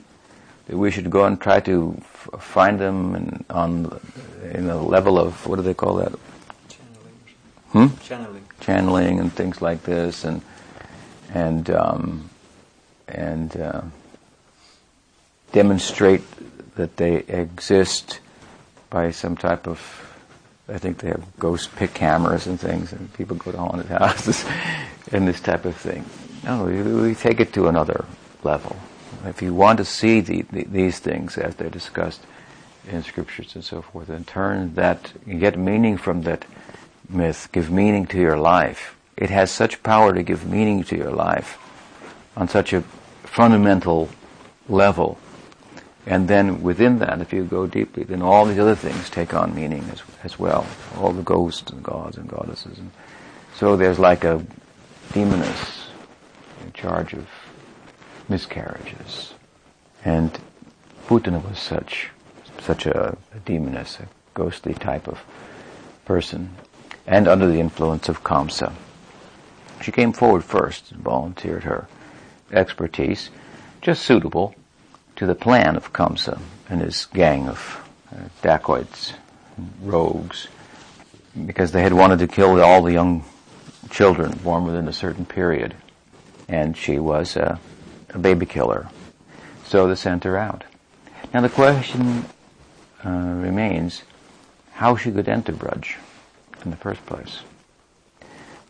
[0.65, 3.99] that we should go and try to f- find them in, on
[4.51, 6.11] in a level of what do they call that?
[6.69, 7.13] Channeling.
[7.71, 7.87] Hmm?
[8.01, 8.45] Channeling.
[8.61, 10.41] Channeling and things like this, and
[11.31, 12.31] and um,
[13.07, 13.81] and uh,
[15.51, 16.23] demonstrate
[16.73, 18.21] that they exist
[18.89, 20.06] by some type of.
[20.69, 24.45] I think they have ghost pick cameras and things, and people go to haunted houses
[25.11, 26.05] and this type of thing.
[26.43, 28.05] No, we, take it to another
[28.43, 28.75] level.
[29.25, 32.21] if you want to see the, the, these things as they're discussed
[32.89, 36.45] in scriptures and so forth, and turn that, get meaning from that
[37.09, 38.95] myth, give meaning to your life.
[39.15, 41.57] It has such power to give meaning to your life
[42.35, 42.81] on such a
[43.23, 44.09] fundamental
[44.69, 45.17] level.
[46.07, 49.53] And then within that, if you go deeply, then all these other things take on
[49.53, 50.65] meaning as, as well.
[50.97, 52.79] All the ghosts and gods and goddesses.
[52.79, 52.91] And
[53.57, 54.41] so there's like a
[55.11, 55.89] demoness
[56.63, 57.27] in charge of
[58.29, 59.33] miscarriages.
[60.05, 60.39] And
[61.07, 62.09] Putana was such,
[62.61, 65.19] such a, a demoness, a ghostly type of
[66.05, 66.51] person,
[67.05, 68.71] and under the influence of Kamsa.
[69.81, 71.89] She came forward first and volunteered her
[72.53, 73.29] expertise,
[73.81, 74.55] just suitable
[75.17, 79.13] to the plan of Kamsa and his gang of uh, dacoits,
[79.81, 80.47] rogues,
[81.45, 83.25] because they had wanted to kill all the young
[83.89, 85.75] children born within a certain period.
[86.47, 87.59] And she was a,
[88.11, 88.89] a baby killer.
[89.65, 90.63] So they sent her out.
[91.33, 92.25] Now the question
[93.03, 94.03] uh, remains
[94.73, 95.95] how she could enter Braj
[96.63, 97.41] in the first place.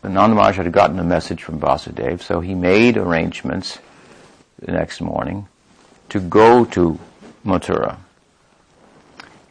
[0.00, 3.78] But Nanda Maharaj had gotten a message from Vasudev, so he made arrangements
[4.58, 5.46] the next morning
[6.08, 6.98] to go to
[7.44, 7.98] Mathura.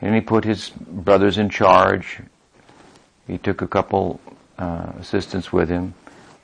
[0.02, 2.20] And he put his brothers in charge.
[3.26, 4.20] He took a couple
[4.58, 5.94] uh, assistants with him.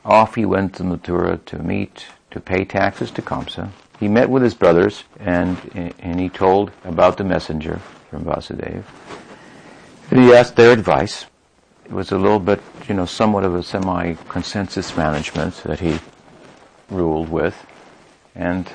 [0.06, 3.70] Off he went to Mathura to meet, to pay taxes to Kamsa.
[4.00, 5.58] He met with his brothers and,
[6.00, 8.84] and he told about the messenger from Vasudeva.
[10.12, 11.26] And he asked their advice.
[11.86, 16.00] It was a little bit, you know, somewhat of a semi-consensus management that he
[16.90, 17.66] ruled with.
[18.36, 18.70] And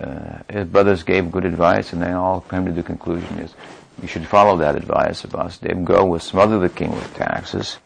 [0.00, 3.54] uh, his brothers gave good advice and they all came to the conclusion is
[4.00, 5.84] you should follow that advice of Vasudeva.
[5.84, 7.78] Go with smother the king with taxes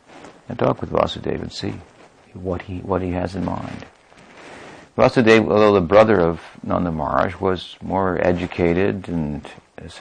[0.49, 1.75] and talk with Vasudeva and see
[2.35, 3.87] what he, what he has in mind.
[4.97, 9.49] Vasudeva, although the brother of Nanda Maharaj, was more educated and,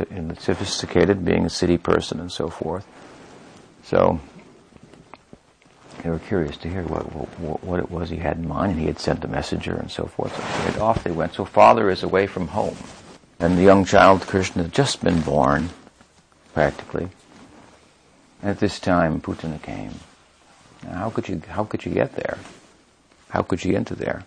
[0.09, 2.85] and sophisticated, being a city person and so forth.
[3.83, 4.19] So
[6.03, 8.81] they were curious to hear what, what, what, it was he had in mind, and
[8.81, 10.35] he had sent a messenger and so forth.
[10.73, 11.35] So off they went.
[11.35, 12.75] So father is away from home,
[13.39, 15.69] and the young child Krishna had just been born,
[16.53, 17.09] practically.
[18.41, 19.93] At this time, Putana came.
[20.83, 22.39] Now, how could you how could you get there?
[23.29, 24.25] How could you enter there?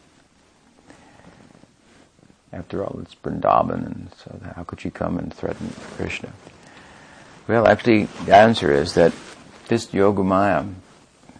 [2.52, 6.32] After all, it's Vrindavan, and so how could you come and threaten Krishna?
[7.48, 9.12] Well, actually, the answer is that
[9.66, 10.72] this Yogamaya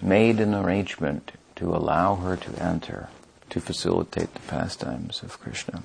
[0.05, 3.09] made an arrangement to allow her to enter
[3.51, 5.83] to facilitate the pastimes of Krishna.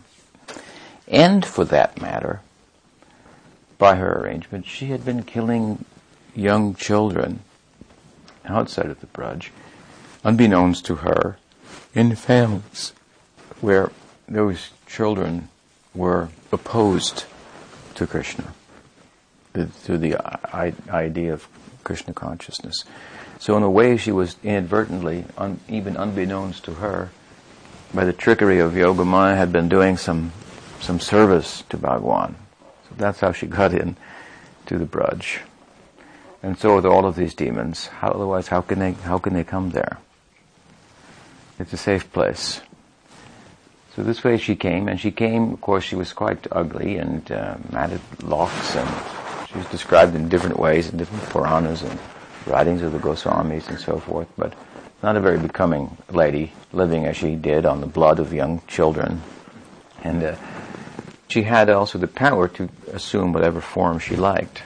[1.07, 2.41] And for that matter,
[3.77, 5.85] by her arrangement, she had been killing
[6.35, 7.39] young children
[8.45, 9.49] outside of the Braj,
[10.23, 11.37] unbeknownst to her,
[11.93, 12.93] in families
[13.61, 13.91] where
[14.27, 15.49] those children
[15.93, 17.25] were opposed
[17.95, 18.53] to Krishna,
[19.53, 20.15] to the
[20.91, 21.47] idea of
[21.83, 22.83] Krishna consciousness.
[23.39, 27.09] So in a way, she was inadvertently, un, even unbeknownst to her,
[27.93, 30.33] by the trickery of Yogamaya, had been doing some
[30.81, 32.35] some service to Bhagwan.
[32.87, 33.95] So that's how she got in
[34.65, 35.39] to the Braj.
[36.43, 39.45] And so with all of these demons, how, otherwise how can they how can they
[39.45, 39.99] come there?
[41.57, 42.61] It's a safe place.
[43.95, 45.53] So this way she came, and she came.
[45.53, 48.89] Of course, she was quite ugly and uh, matted locks, and
[49.49, 51.99] she was described in different ways in different Puranas and
[52.49, 54.53] writings of the Goswamis and so forth, but
[55.01, 59.21] not a very becoming lady, living as she did on the blood of young children.
[60.03, 60.35] And uh,
[61.27, 64.61] she had also the power to assume whatever form she liked.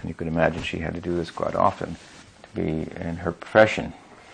[0.00, 1.96] And you could imagine she had to do this quite often
[2.42, 3.92] to be in her profession,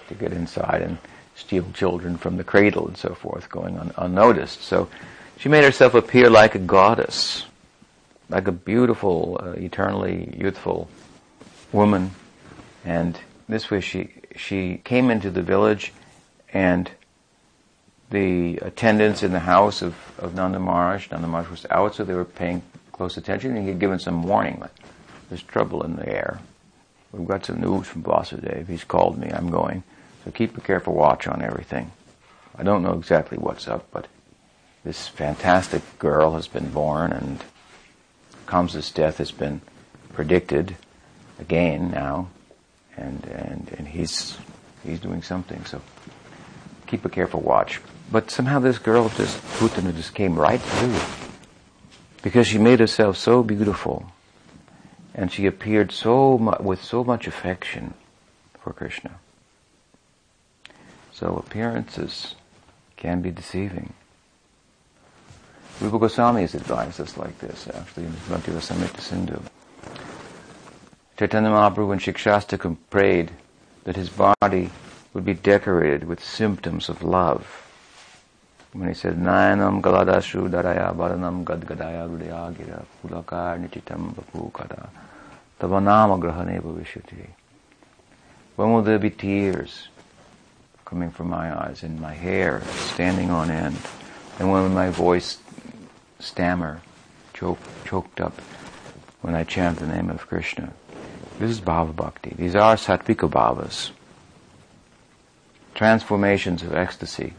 [0.08, 0.98] to get inside and
[1.36, 4.62] steal children from the cradle and so forth, going un- unnoticed.
[4.62, 4.88] So
[5.38, 7.44] she made herself appear like a goddess,
[8.28, 10.88] like a beautiful, uh, eternally youthful
[11.72, 12.10] woman
[12.84, 15.92] and this way she, she came into the village
[16.52, 16.90] and
[18.10, 22.14] the attendants in the house of, of Nanda Maharaj, Nanda Maharaj was out, so they
[22.14, 22.62] were paying
[22.92, 24.72] close attention, and he had given some warning, like,
[25.28, 26.40] there's trouble in the air.
[27.12, 28.68] We've got some news from Vasudev.
[28.68, 29.30] He's called me.
[29.32, 29.82] I'm going.
[30.24, 31.92] So keep a careful watch on everything.
[32.56, 34.06] I don't know exactly what's up, but
[34.84, 37.44] this fantastic girl has been born, and
[38.46, 39.60] Kamsa's death has been
[40.12, 40.76] predicted
[41.38, 42.28] again now
[43.00, 44.38] and and and he's
[44.84, 45.64] he's doing something.
[45.64, 45.80] So
[46.86, 47.80] keep a careful watch.
[48.12, 50.98] But somehow this girl just Putana just came right through
[52.22, 54.12] because she made herself so beautiful,
[55.14, 57.94] and she appeared so mu- with so much affection
[58.60, 59.18] for Krishna.
[61.12, 62.34] So appearances
[62.96, 63.92] can be deceiving.
[65.80, 69.40] Rupa Goswami has advised us like this, actually, in Bhakti Rasamrita Sindhu.
[71.20, 73.30] Chaitanya Mahaprabhu and Shikshastakam prayed
[73.84, 74.70] that his body
[75.12, 77.44] would be decorated with symptoms of love.
[78.72, 84.88] When he said, Nayanam galadashu daraya baranam gadgadaya rudaya gira pulakar nichitam vapukada
[85.60, 87.26] tavanama grahane bhavishyati.
[88.56, 89.88] When will there be tears
[90.86, 92.62] coming from my eyes and my hair
[92.94, 93.76] standing on end?
[94.38, 95.36] And when will my voice
[96.18, 96.80] stammer,
[97.34, 98.40] choke, choked up
[99.20, 100.72] when I chant the name of Krishna?
[101.40, 102.34] This is Bhava Bhakti.
[102.36, 103.92] These are Sattvika Bhavas.
[105.74, 107.32] Transformations of ecstasy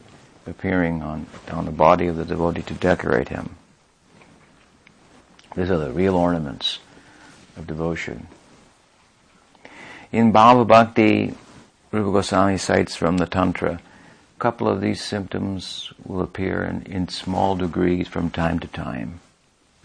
[0.47, 3.57] appearing on, on the body of the devotee to decorate him.
[5.55, 6.79] These are the real ornaments
[7.55, 8.25] of devotion.
[10.11, 11.35] In Bhava Bhakti,
[11.91, 17.07] Rupa Goswami cites from the Tantra, a couple of these symptoms will appear in, in
[17.07, 19.19] small degrees from time to time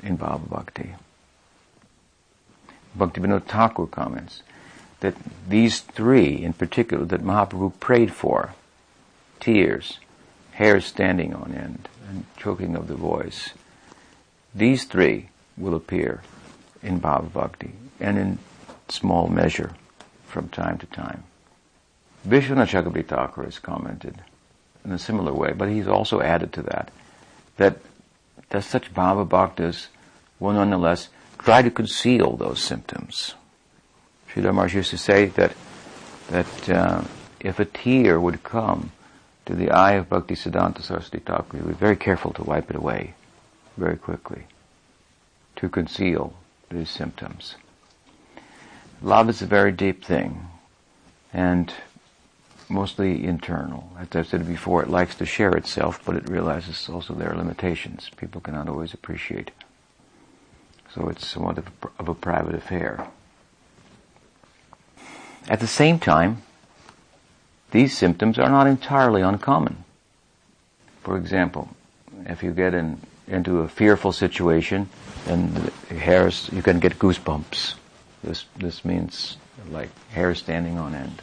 [0.02, 0.94] in Bhava Bhakti.
[2.96, 4.42] Bhaktivinoda Thakur comments
[5.00, 5.14] that
[5.48, 8.54] these three in particular that Mahaprabhu prayed for,
[9.40, 9.98] tears,
[10.52, 13.50] hair standing on end, and choking of the voice,
[14.54, 16.22] these three will appear
[16.82, 18.38] in Bhava Bhakti and in
[18.88, 19.72] small measure
[20.26, 21.24] from time to time.
[22.26, 24.22] Vishwanath Chakravarti Thakur has commented
[24.84, 26.90] in a similar way, but he's also added to that,
[27.56, 27.78] that,
[28.50, 29.88] that such Bhava Bhaktas
[30.40, 33.34] will nonetheless try to conceal those symptoms.
[34.30, 35.52] Sridhar Maharaj used to say that,
[36.28, 37.04] that uh,
[37.40, 38.92] if a tear would come
[39.46, 42.68] to the eye of Bhakti Siddhanta Saraswati Thakur, he would be very careful to wipe
[42.70, 43.14] it away
[43.76, 44.44] very quickly
[45.56, 46.34] to conceal
[46.70, 47.56] these symptoms.
[49.02, 50.48] Love is a very deep thing
[51.32, 51.72] and
[52.68, 53.90] mostly internal.
[53.98, 57.36] As I've said before, it likes to share itself, but it realizes also there are
[57.36, 58.10] limitations.
[58.16, 59.50] People cannot always appreciate.
[60.94, 63.06] So it's somewhat of a, of a private affair.
[65.48, 66.42] At the same time,
[67.70, 69.84] these symptoms are not entirely uncommon.
[71.02, 71.68] For example,
[72.26, 74.88] if you get in, into a fearful situation
[75.26, 77.74] and hairs, you can get goosebumps.
[78.24, 79.36] This, this means
[79.70, 81.22] like hair standing on end.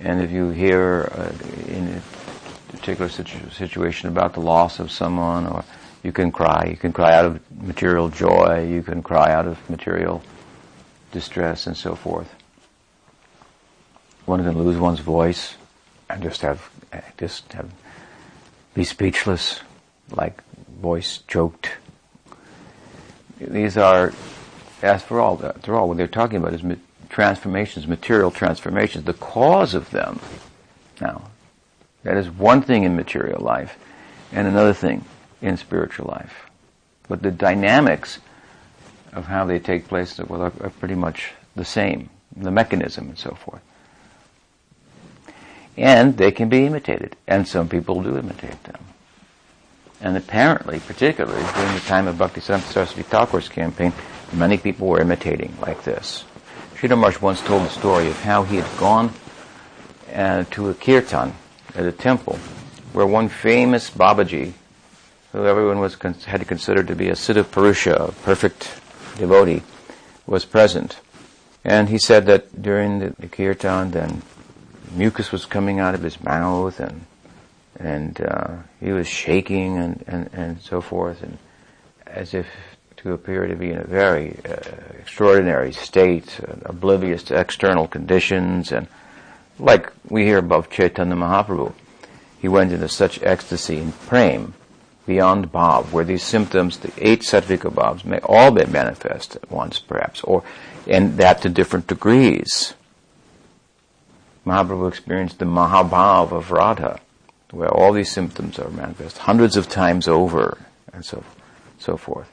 [0.00, 1.32] And if you hear uh,
[1.68, 5.64] in a particular situ- situation about the loss of someone, or
[6.06, 9.58] you can cry, you can cry out of material joy, you can cry out of
[9.68, 10.22] material
[11.10, 12.32] distress, and so forth.
[14.24, 15.56] One can lose one's voice
[16.08, 16.70] and just have,
[17.18, 17.72] just have,
[18.72, 19.62] be speechless,
[20.12, 20.40] like
[20.80, 21.72] voice choked.
[23.40, 24.12] These are,
[24.82, 26.62] as for all, after all, what they're talking about is
[27.08, 30.20] transformations, material transformations, the cause of them.
[31.00, 31.30] Now,
[32.04, 33.76] that is one thing in material life,
[34.30, 35.04] and another thing
[35.40, 36.46] in spiritual life.
[37.08, 38.18] But the dynamics
[39.12, 43.34] of how they take place are, are pretty much the same, the mechanism and so
[43.34, 43.62] forth.
[45.76, 48.82] And they can be imitated, and some people do imitate them.
[50.00, 53.92] And apparently, particularly during the time of Bhakti Saraswati Thakur's campaign,
[54.32, 56.24] many people were imitating like this.
[56.74, 59.12] Sridhar Maharaj once told the story of how he had gone
[60.12, 61.34] uh, to a kirtan
[61.74, 62.38] at a temple
[62.92, 64.52] where one famous Babaji,
[65.32, 68.80] who everyone was had considered to be a Siddha Purusha, a perfect
[69.18, 69.62] devotee,
[70.26, 70.98] was present.
[71.64, 74.22] And he said that during the, the kirtan, then
[74.92, 77.06] mucus was coming out of his mouth and
[77.78, 81.36] and uh, he was shaking and, and, and so forth and
[82.06, 82.46] as if
[82.96, 84.56] to appear to be in a very uh,
[84.98, 88.86] extraordinary state, uh, oblivious to external conditions and
[89.58, 91.72] like we hear about Chaitanya Mahaprabhu,
[92.38, 94.54] he went into such ecstasy and prem
[95.06, 99.78] beyond bhav, where these symptoms, the eight sattvika bhavs, may all be manifest at once,
[99.78, 100.42] perhaps, or
[100.86, 102.74] and that to different degrees.
[104.46, 107.00] Mahaprabhu experienced the Mahabhav of Radha,
[107.50, 110.58] where all these symptoms are manifest hundreds of times over,
[110.92, 111.24] and so,
[111.78, 112.30] so forth.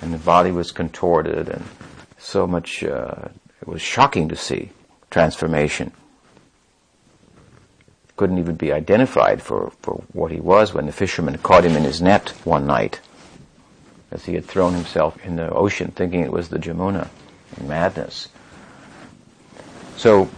[0.00, 1.64] And the body was contorted, and
[2.18, 3.28] so much, uh,
[3.60, 4.70] it was shocking to see
[5.10, 5.92] transformation.
[8.16, 11.84] Couldn't even be identified for, for what he was when the fisherman caught him in
[11.84, 13.00] his net one night,
[14.10, 17.08] as he had thrown himself in the ocean thinking it was the Jamuna
[17.58, 18.28] in madness.
[19.96, 20.30] So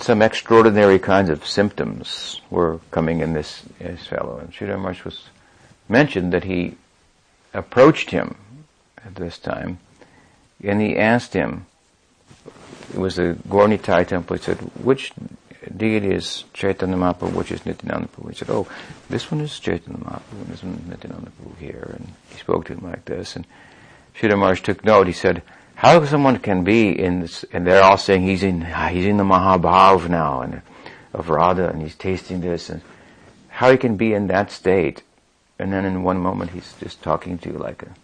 [0.00, 4.38] some extraordinary kinds of symptoms were coming in this, this fellow.
[4.38, 5.28] And Sridhar was
[5.88, 6.76] mentioned that he
[7.54, 8.36] approached him
[9.04, 9.78] at this time,
[10.62, 11.66] and he asked him,
[12.92, 15.12] it was the Gaur Nitai temple, he said, which
[15.76, 18.30] deity is Chaitanya Mahaprabhu, which is Nityananda Prabhu.
[18.30, 18.66] He said, oh,
[19.08, 21.96] this one is Chaitanya Mahaprabhu, and this one is Nityananda Prabhu here.
[21.96, 23.36] And he spoke to him like this.
[23.36, 23.46] And
[24.16, 25.06] Sridhar Maharaj took note.
[25.06, 25.42] He said,
[25.74, 28.60] how someone can be in this, and they're all saying he's in,
[28.90, 30.62] he's in the Mahabhav now, and
[31.12, 32.82] of Radha, and he's tasting this, and
[33.48, 35.02] how he can be in that state,
[35.58, 37.94] and then in one moment he's just talking to you like an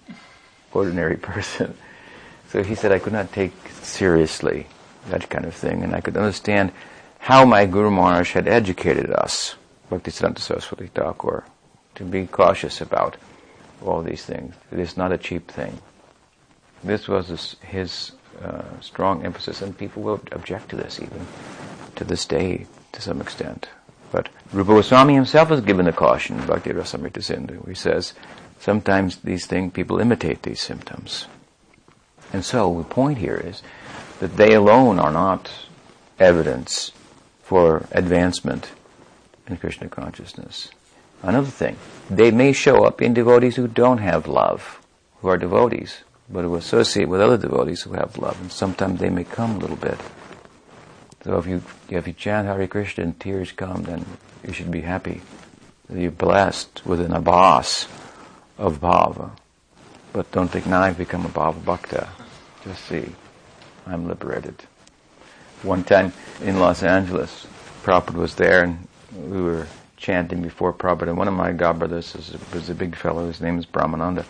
[0.73, 1.77] ordinary person.
[2.49, 3.53] So he said I could not take
[3.83, 4.67] seriously
[5.09, 6.73] that kind of thing, and I could understand
[7.19, 9.57] how my Guru Maharaj had educated us,
[9.91, 11.45] Bhaktisiddhanta Saraswati Thakur,
[11.97, 13.17] to be cautious about
[13.85, 14.55] all these things.
[14.73, 15.79] It is not a cheap thing.
[16.83, 18.13] This was his,
[18.43, 21.27] uh, strong emphasis, and people will object to this even
[21.97, 23.69] to this day to some extent.
[24.11, 28.15] But Rupa Goswami himself has given a caution, Bhakti Rasamrita Sindhu, he says,
[28.61, 31.27] sometimes these things, people imitate these symptoms.
[32.33, 33.63] And so the point here is
[34.21, 35.51] that they alone are not
[36.19, 36.93] evidence
[37.49, 38.73] for advancement
[39.47, 40.69] in Krishna consciousness.
[41.23, 41.79] Another thing,
[42.11, 44.83] they may show up in devotees who don't have love,
[45.23, 49.09] who are devotees, but who associate with other devotees who have love, and sometimes they
[49.09, 49.99] may come a little bit.
[51.25, 54.05] So if you if you chant Hare Krishna and tears come, then
[54.47, 55.23] you should be happy.
[55.91, 57.89] You're blessed with an abhas
[58.59, 59.31] of bhava.
[60.13, 62.09] But don't think now I've become a bhava bhakta.
[62.63, 63.15] Just see,
[63.87, 64.68] I'm liberated.
[65.63, 67.47] One time in Los Angeles,
[67.83, 71.09] Prabhupada was there and we were chanting before Prabhupada.
[71.09, 72.15] And one of my godbrothers
[72.55, 74.25] was a big fellow, his name is Brahmananda.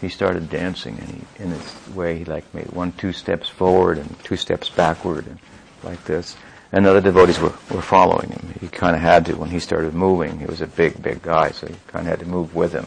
[0.00, 3.98] He started dancing and he, in his way, he like made one, two steps forward
[3.98, 5.38] and two steps backward and
[5.82, 6.36] like this.
[6.72, 8.54] And other devotees were, were following him.
[8.60, 10.40] He kind of had to when he started moving.
[10.40, 12.86] He was a big, big guy, so he kind of had to move with him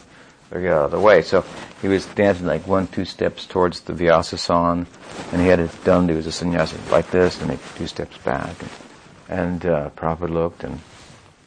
[0.50, 1.22] or get out of the way.
[1.22, 1.44] So
[1.82, 4.86] he was dancing like one, two steps towards the Vyasasana,
[5.32, 6.08] and he had it done.
[6.08, 8.54] He was a sannyasi like this, and then two steps back.
[8.60, 8.70] And,
[9.28, 10.80] and uh, Prabhupada looked, and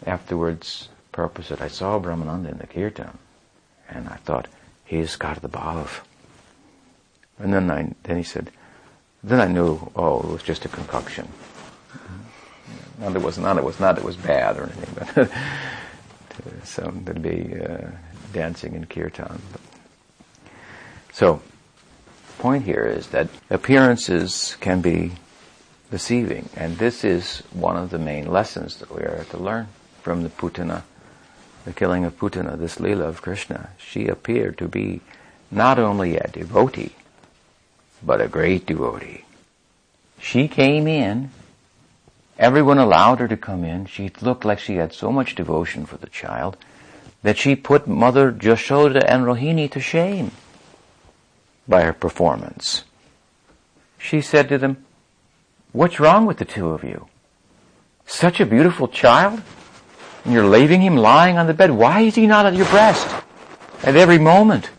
[0.05, 3.17] afterwards, Prabhupada said, I saw Brahmananda in the kirtan,
[3.89, 4.47] and I thought,
[4.85, 6.01] he's got the bhav.
[7.39, 8.51] And then I, then he said,
[9.23, 11.27] then I knew, oh, it was just a concoction.
[12.99, 15.31] Not it was not, it was not, it was bad or anything, but
[16.63, 17.89] so there'd be uh,
[18.32, 19.41] dancing in kirtan.
[21.13, 21.41] So,
[22.38, 25.11] point here is that appearances can be
[25.91, 29.67] deceiving, and this is one of the main lessons that we are to learn
[30.01, 30.84] from the Putana,
[31.65, 33.69] the killing of Putana, this Leela of Krishna.
[33.77, 35.01] She appeared to be
[35.51, 36.95] not only a devotee,
[38.01, 39.25] but a great devotee.
[40.19, 41.29] She came in,
[42.39, 45.97] everyone allowed her to come in, she looked like she had so much devotion for
[45.97, 46.57] the child,
[47.24, 50.32] that she put Mother Jashoda and Rohini to shame
[51.67, 52.84] by her performance.
[53.97, 54.84] She said to them,
[55.72, 57.07] what's wrong with the two of you?
[58.05, 59.41] Such a beautiful child?
[60.26, 61.72] And you're leaving him lying on the bed.
[61.72, 63.07] Why is he not at your breast
[63.84, 64.69] at every moment?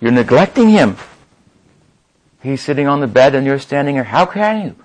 [0.00, 0.96] You're neglecting him.
[2.42, 4.04] He's sitting on the bed and you're standing here.
[4.04, 4.76] How can you?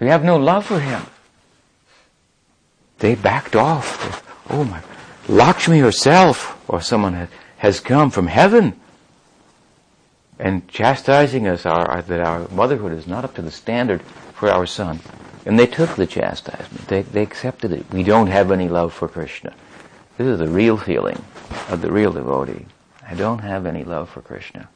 [0.00, 1.02] You have no love for him.
[2.98, 4.82] They backed off oh my,
[5.28, 7.28] Lakshmi herself or someone
[7.58, 8.78] has come from heaven
[10.38, 14.02] and chastising us our, that our motherhood is not up to the standard
[14.34, 15.00] for our son.
[15.44, 16.88] And they took the chastisement.
[16.88, 17.90] They, they accepted it.
[17.92, 19.54] We don't have any love for Krishna.
[20.16, 21.22] This is the real feeling
[21.68, 22.66] of the real devotee.
[23.06, 24.68] I don't have any love for Krishna.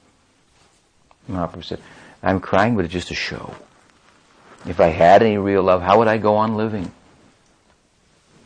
[1.31, 1.81] Mahaprabhu said,
[2.22, 3.55] I'm crying, but it's just a show.
[4.66, 6.91] If I had any real love, how would I go on living?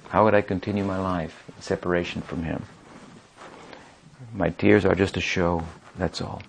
[0.08, 2.64] How would I continue my life in separation from Him?
[4.32, 5.64] My tears are just a show,
[5.98, 6.42] that's all.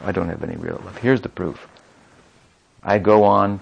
[0.00, 0.96] I don't have any real love.
[0.98, 1.68] Here's the proof.
[2.82, 3.60] I go on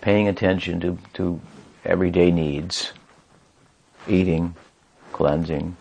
[0.00, 1.40] paying attention to, to
[1.84, 2.92] everyday needs,
[4.08, 4.54] eating,
[5.12, 5.76] cleansing,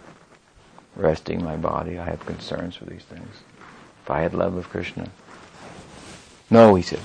[0.96, 2.00] resting my body.
[2.00, 3.36] I have concerns for these things.
[4.04, 5.10] If I had love of Krishna.
[6.50, 7.02] No, he said.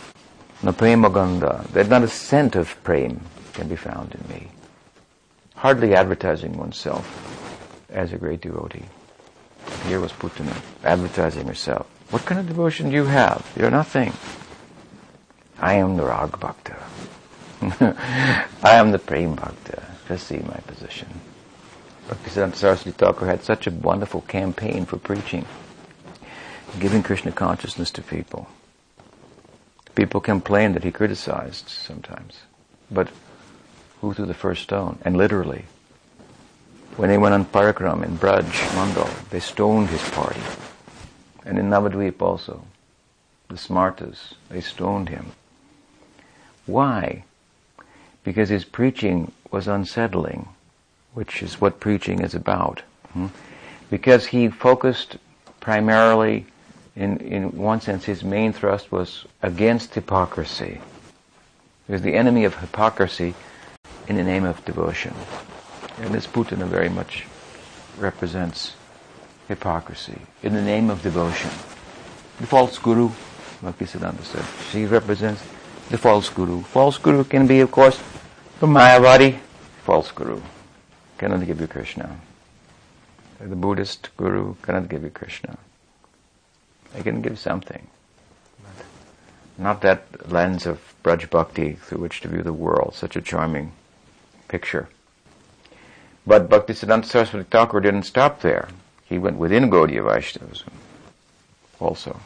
[0.62, 1.64] No prema ganga.
[1.72, 3.20] There's not a scent of prem
[3.52, 4.50] can be found in me
[5.64, 7.06] hardly advertising oneself
[7.88, 8.84] as a great devotee.
[9.86, 10.54] Here was Putana
[10.84, 11.86] advertising herself.
[12.10, 13.50] What kind of devotion do you have?
[13.56, 14.12] You're nothing.
[15.58, 16.76] I am the Rag Bhakta.
[18.62, 19.82] I am the Prem Bhakta.
[20.06, 21.08] Just see my position.
[22.08, 25.46] Bhaktisiddhanta Saraswati Thakur had such a wonderful campaign for preaching,
[26.78, 28.48] giving Krishna consciousness to people.
[29.94, 32.42] People complained that he criticized sometimes,
[32.90, 33.08] but
[34.04, 34.98] who threw the first stone?
[35.02, 35.64] And literally,
[36.96, 38.44] when they went on Parikram in Braj,
[38.74, 40.40] Mandal, they stoned his party.
[41.44, 42.64] And in Navadvip also,
[43.48, 45.32] the Smartas, they stoned him.
[46.66, 47.24] Why?
[48.24, 50.48] because his preaching was unsettling,
[51.12, 52.82] which is what preaching is about.
[53.12, 53.26] Hmm?
[53.90, 55.18] Because he focused
[55.60, 56.46] primarily,
[56.96, 60.80] in, in one sense, his main thrust was against hypocrisy.
[61.86, 63.34] Was the enemy of hypocrisy
[64.08, 65.14] in the name of devotion.
[65.98, 67.24] And this Putana very much
[67.98, 68.74] represents
[69.48, 71.50] hypocrisy in the name of devotion.
[72.40, 73.10] The false guru,
[73.62, 75.42] Bhaktisiddhanta said, she represents
[75.90, 76.62] the false guru.
[76.62, 78.00] False guru can be, of course,
[78.60, 79.38] the Mayavadi
[79.84, 80.40] false guru.
[81.18, 82.18] Cannot give you Krishna.
[83.38, 85.56] The Buddhist guru cannot give you Krishna.
[86.94, 87.86] They can give something.
[89.56, 93.72] Not that lens of Braj Bhakti through which to view the world, such a charming
[94.48, 94.88] picture.
[96.26, 98.68] But Bhaktisiddhanta Saraswati Thakur didn't stop there.
[99.04, 100.70] He went within Gaudiya Vaishnavism
[101.78, 102.18] also.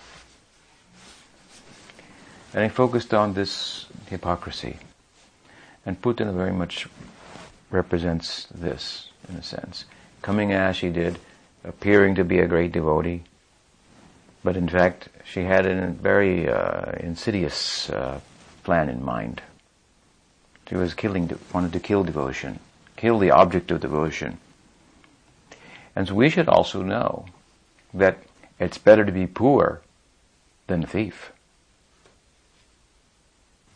[2.54, 4.78] And he focused on this hypocrisy.
[5.84, 6.86] And Putana very much
[7.70, 9.84] represents this, in a sense.
[10.22, 11.18] Coming as he did,
[11.64, 13.22] appearing to be a great devotee,
[14.42, 18.18] but in fact, she had a very uh, insidious uh,
[18.64, 19.42] plan in mind.
[20.68, 22.58] She was killing, wanted to kill devotion,
[22.96, 24.38] kill the object of devotion.
[25.94, 27.26] And so we should also know
[27.92, 28.18] that
[28.58, 29.82] it's better to be poor
[30.66, 31.32] than a thief.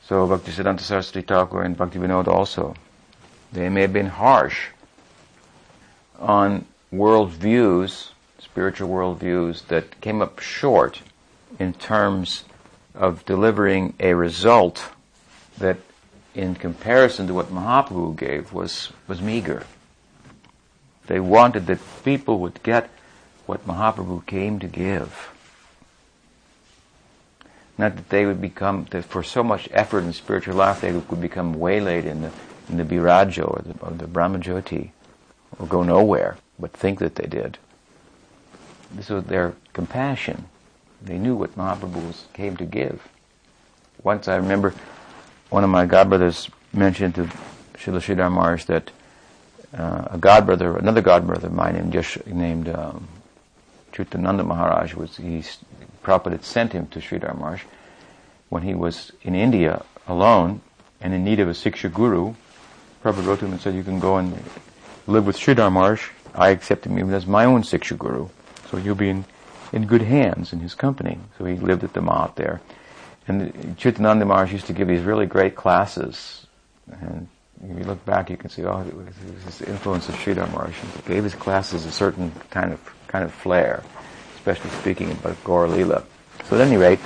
[0.04, 2.74] So Bhaktisiddhanta Saraswati Thakur and Bhaktivinoda also,
[3.52, 4.68] they may have been harsh
[6.18, 11.02] on world views, spiritual world views that came up short
[11.58, 12.44] in terms
[12.94, 14.90] of delivering a result
[15.58, 15.78] that
[16.34, 19.64] in comparison to what Mahaprabhu gave was, was meager.
[21.06, 22.90] They wanted that people would get
[23.46, 25.30] what Mahaprabhu came to give.
[27.76, 31.20] Not that they would become, that for so much effort in spiritual life they would
[31.20, 32.30] become waylaid in the,
[32.68, 34.90] in the Birajo or the, or the Brahmajyoti
[35.58, 37.58] or go nowhere, but think that they did.
[38.94, 40.46] This was their compassion.
[41.04, 43.02] They knew what Mahaprabhu came to give.
[44.02, 44.74] Once I remember
[45.50, 47.24] one of my godbrothers mentioned to
[47.74, 48.90] Srila Sridhar Maharaj that
[49.76, 53.08] uh, a godbrother, another godbrother of mine named, Yash, named um,
[53.92, 55.42] Chutananda Maharaj was, he,
[56.02, 57.62] Prabhupada had sent him to Sridhar Maharaj
[58.48, 60.60] when he was in India alone
[61.00, 62.34] and in need of a Siksha Guru.
[63.02, 64.38] Prabhupada wrote to him and said, you can go and
[65.06, 66.08] live with Sridhar Maharaj.
[66.34, 68.28] I accepted him even as my own Siksha Guru.
[68.70, 69.24] So you'll be in,
[69.72, 71.18] in good hands in his company.
[71.38, 72.60] So he lived at the Mat there.
[73.26, 76.46] And Chitananda Maharaj used to give these really great classes.
[76.90, 77.28] And
[77.62, 78.84] if you look back, you can see, oh,
[79.44, 80.74] this influence of Sridhar Maharaj.
[80.74, 82.80] He gave his classes a certain kind of
[83.12, 83.82] kind of flair,
[84.34, 86.04] especially speaking about Gaur Leela.
[86.48, 86.98] So at any rate,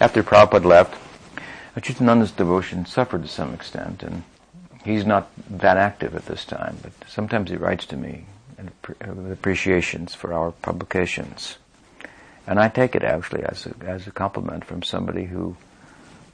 [0.00, 0.94] after Prabhupada left,
[1.74, 4.22] Achutananda's devotion suffered to some extent, and
[4.84, 8.26] he's not that active at this time, but sometimes he writes to me
[9.00, 11.56] with appreciations for our publications.
[12.46, 15.56] And I take it actually as a, as a compliment from somebody who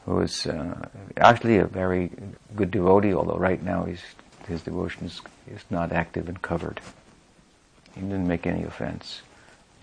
[0.07, 2.11] who is uh, actually a very
[2.57, 4.03] good devotee, although right now he's,
[4.49, 5.21] his devotion is,
[5.53, 6.81] is not active and covered.
[7.95, 9.23] He didn't make any offense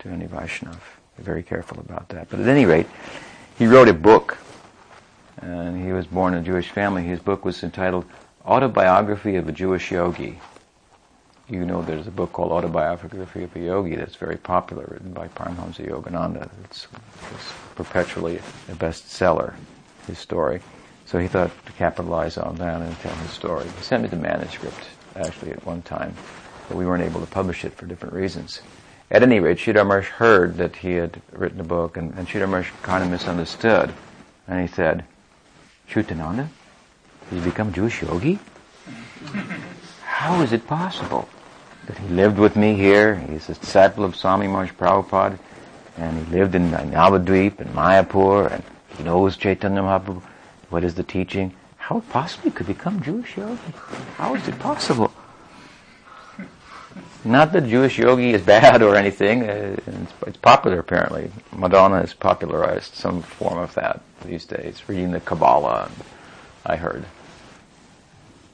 [0.00, 0.78] to any Vaishnav.
[1.16, 2.28] Be Very careful about that.
[2.28, 2.86] But at any rate,
[3.56, 4.38] he wrote a book,
[5.40, 7.04] and he was born in a Jewish family.
[7.04, 8.04] His book was entitled
[8.44, 10.40] Autobiography of a Jewish Yogi.
[11.48, 15.28] You know there's a book called Autobiography of a Yogi that's very popular, written by
[15.28, 16.50] Paramahamsa Yogananda.
[16.64, 16.86] It's,
[17.34, 18.36] it's perpetually
[18.68, 19.54] a bestseller,
[20.06, 20.60] his story.
[21.06, 23.64] So he thought to capitalize on that and tell his story.
[23.64, 24.84] He sent me the manuscript,
[25.16, 26.14] actually, at one time
[26.68, 28.60] but we weren't able to publish it for different reasons.
[29.10, 33.02] At any rate, Sridhar heard that he had written a book, and, and Sridhar kind
[33.02, 33.92] of misunderstood.
[34.46, 35.04] And he said,
[35.88, 36.48] Chutananda,
[37.32, 38.38] you become Jewish yogi?
[40.02, 41.28] How is it possible
[41.88, 43.16] that he lived with me here?
[43.16, 45.38] He's a disciple of Swami Maharaj Prabhupada,
[45.96, 48.62] and he lived in Navadvip and Mayapur, and
[48.96, 50.22] he knows Chaitanya Mahaprabhu.
[50.68, 51.54] What is the teaching?
[51.78, 53.58] How possibly could become Jewish yogi?
[54.16, 55.10] How is it possible?
[57.24, 59.48] Not that Jewish yogi is bad or anything.
[59.48, 61.30] Uh, it's, it's, popular apparently.
[61.52, 65.90] Madonna has popularized some form of that these days, reading the Kabbalah,
[66.66, 67.06] I heard.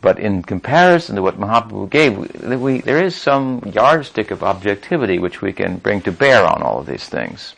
[0.04, 5.18] But in comparison to what Mahaprabhu gave, we, we, there is some yardstick of objectivity
[5.18, 7.54] which we can bring to bear on all of these things.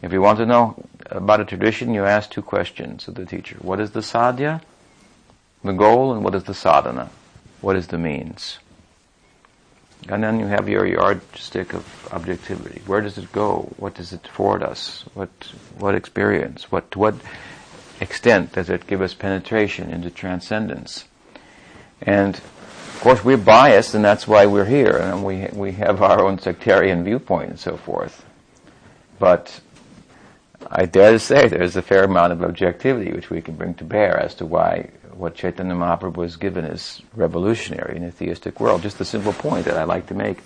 [0.00, 3.58] If you want to know about a tradition, you ask two questions of the teacher.
[3.60, 4.62] What is the sadhya,
[5.62, 7.10] the goal, and what is the sadhana?
[7.60, 8.58] What is the means?
[10.08, 12.80] And then you have your yardstick of objectivity.
[12.86, 13.70] Where does it go?
[13.76, 15.04] What does it afford us?
[15.12, 15.28] What
[15.76, 16.72] what experience?
[16.72, 17.16] What to what
[18.00, 21.04] extent does it give us penetration into transcendence?
[22.02, 26.22] And of course we're biased and that's why we're here and we, we have our
[26.22, 28.24] own sectarian viewpoint and so forth.
[29.18, 29.60] But
[30.70, 33.84] I dare to say there's a fair amount of objectivity which we can bring to
[33.84, 38.82] bear as to why what Chaitanya Mahaprabhu was given is revolutionary in a theistic world.
[38.82, 40.38] Just the simple point that I like to make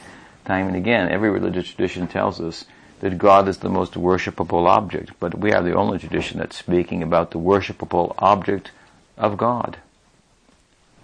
[0.44, 1.10] time and again.
[1.10, 2.64] Every religious tradition tells us
[3.00, 7.02] that God is the most worshipable object, but we are the only tradition that's speaking
[7.02, 8.70] about the worshipable object
[9.16, 9.78] of God.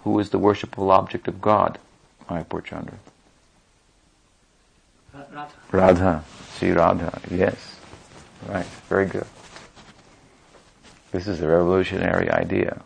[0.03, 1.77] Who is the worshipable object of God?
[2.29, 2.97] Mayapur Chandra.
[5.13, 5.47] Radha.
[5.71, 6.23] Radha.
[6.55, 7.21] Sri Radha.
[7.29, 7.77] Yes.
[8.47, 8.65] Right.
[8.89, 9.27] Very good.
[11.11, 12.81] This is a revolutionary idea.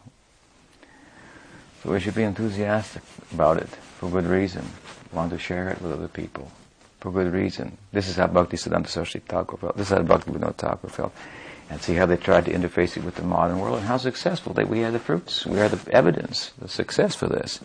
[1.83, 4.65] So we should be enthusiastic about it for good reason.
[5.13, 6.51] Want to share it with other people
[6.99, 7.77] for good reason.
[7.91, 9.77] This is how Bhakti Siddhanta Saraswati Thakur felt.
[9.77, 11.13] This is how Bhakti Vinod Thakur felt.
[11.69, 14.53] And see how they tried to interface it with the modern world and how successful
[14.53, 15.45] they, we are the fruits.
[15.45, 17.59] We are the evidence, the success for this.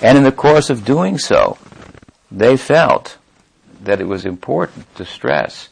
[0.00, 1.58] And in the course of doing so,
[2.30, 3.18] they felt
[3.82, 5.68] that it was important to stress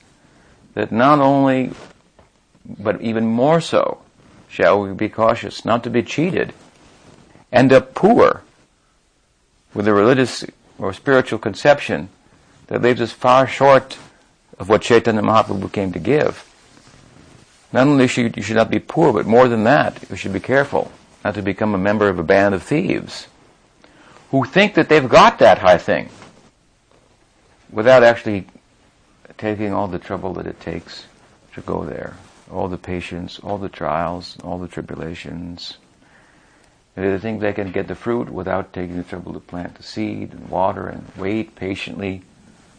[0.74, 1.72] that not only,
[2.64, 4.02] but even more so,
[4.48, 6.52] shall we be cautious not to be cheated,
[7.52, 8.42] end up poor
[9.74, 10.44] with a religious
[10.78, 12.08] or spiritual conception
[12.66, 13.98] that leaves us far short
[14.58, 16.46] of what Chaitanya Mahaprabhu came to give.
[17.72, 20.40] Not only should you should not be poor, but more than that, you should be
[20.40, 20.90] careful
[21.24, 23.28] not to become a member of a band of thieves
[24.30, 26.08] who think that they've got that high thing
[27.70, 28.46] without actually
[29.38, 31.06] taking all the trouble that it takes
[31.54, 32.16] to go there.
[32.50, 35.78] All the patience, all the trials, all the tribulations.
[36.96, 40.32] They think they can get the fruit without taking the trouble to plant the seed
[40.32, 42.22] and water and wait patiently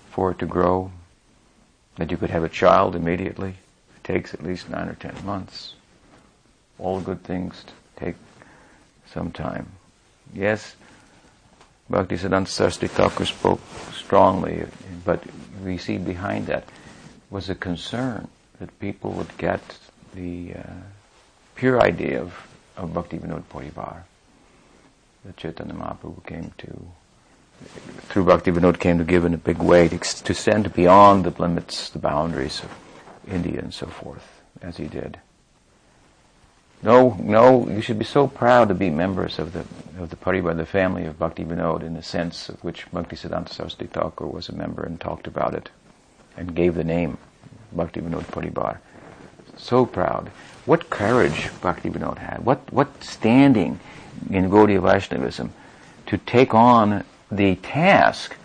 [0.10, 0.92] for it to grow,
[1.96, 3.56] that you could have a child immediately.
[4.12, 5.76] Takes at least nine or ten months.
[6.80, 7.64] All good things
[7.96, 8.16] take
[9.06, 9.68] some time.
[10.34, 10.76] Yes,
[11.90, 13.62] Bhaktisiddhanta Saraswati Thakur spoke
[13.94, 14.66] strongly,
[15.06, 15.24] but
[15.64, 16.66] we see behind that
[17.30, 18.28] was a concern
[18.60, 19.62] that people would get
[20.14, 20.64] the uh,
[21.56, 22.34] pure idea of,
[22.76, 24.04] of Bhakti Vinod Parivar
[25.24, 26.86] that Chaitanya Mahaprabhu came to
[28.10, 31.42] through Bhakti Vinod came to give in a big way to, to send beyond the
[31.42, 32.91] limits, the boundaries of
[33.28, 35.20] India and so forth, as he did.
[36.84, 39.66] No, no, you should be so proud to be members of the
[40.02, 43.50] of the Parivar, the family of Bhakti Vinod, in the sense of which Bhakti Siddhanta
[43.50, 45.70] Saraswati Thakur was a member and talked about it,
[46.36, 47.20] and gave the name
[47.72, 48.80] Bhakti Vinod Parivar.
[49.58, 50.30] So proud.
[50.66, 52.44] What courage Bhakti Vinod had.
[52.44, 53.80] What what standing
[54.30, 55.54] in Gaudiya Vaishnavism
[56.08, 58.36] to take on the task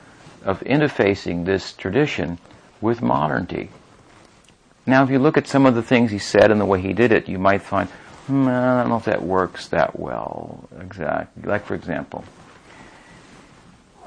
[0.45, 2.39] of interfacing this tradition
[2.81, 3.71] with modernity.
[4.87, 6.93] Now, if you look at some of the things he said and the way he
[6.93, 7.89] did it, you might find,
[8.27, 10.69] hmm, I don't know if that works that well.
[10.81, 11.43] Exactly.
[11.43, 12.25] Like, for example,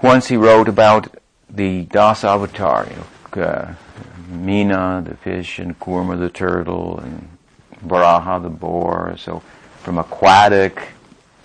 [0.01, 1.17] once he wrote about
[1.49, 3.75] the Das Avatar, you know, uh,
[4.31, 7.27] Meena, the fish, and Kurma, the turtle, and
[7.85, 9.15] Varaha, the boar.
[9.17, 9.41] So,
[9.83, 10.89] from aquatic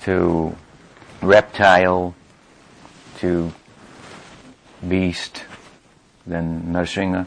[0.02, 0.54] to
[1.22, 2.14] reptile
[3.18, 3.52] to
[4.86, 5.44] beast,
[6.26, 7.26] then Narsingha,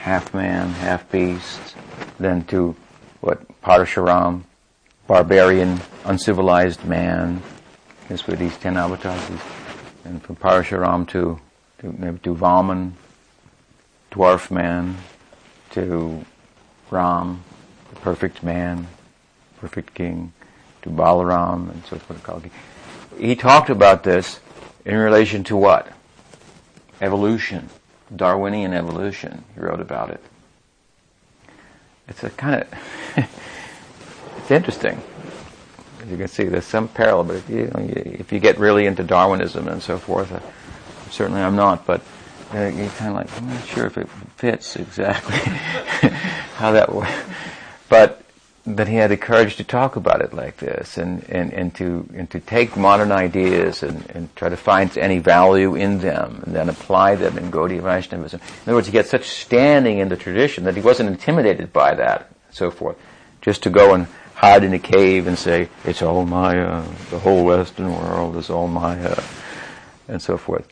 [0.00, 1.60] half man, half beast,
[2.18, 2.74] then to
[3.20, 4.42] what Parashuram,
[5.06, 7.42] barbarian, uncivilized man.
[8.08, 9.40] This were these ten avatars,
[10.04, 11.38] and from Parashuram to
[11.80, 12.92] to, to Vaman,
[14.10, 14.96] dwarf man,
[15.70, 16.24] to
[16.90, 17.44] Ram,
[17.90, 18.88] the perfect man,
[19.58, 20.32] perfect king,
[20.82, 22.50] to Balaram, and so forth.
[23.18, 24.40] He talked about this
[24.84, 25.92] in relation to what?
[27.00, 27.68] Evolution.
[28.14, 29.44] Darwinian evolution.
[29.54, 30.22] He wrote about it.
[32.08, 32.68] It's a kind of,
[34.38, 35.00] it's interesting.
[36.02, 39.04] As you can see, there's some parallel, but if you, if you get really into
[39.04, 40.40] Darwinism and so forth, uh,
[41.10, 42.00] certainly I'm not, but
[42.52, 45.36] uh, you're kind of like, I'm not sure if it fits exactly
[46.56, 47.12] how that works.
[47.88, 48.22] But
[48.66, 52.06] that he had the courage to talk about it like this and, and, and to
[52.14, 56.54] and to take modern ideas and, and try to find any value in them and
[56.54, 58.40] then apply them in Gaudiya Vaishnavism.
[58.40, 61.94] In other words, he had such standing in the tradition that he wasn't intimidated by
[61.94, 62.98] that and so forth.
[63.40, 67.44] Just to go and hide in a cave and say, it's all Maya, the whole
[67.44, 69.18] Western world is all Maya,
[70.08, 70.66] and so forth.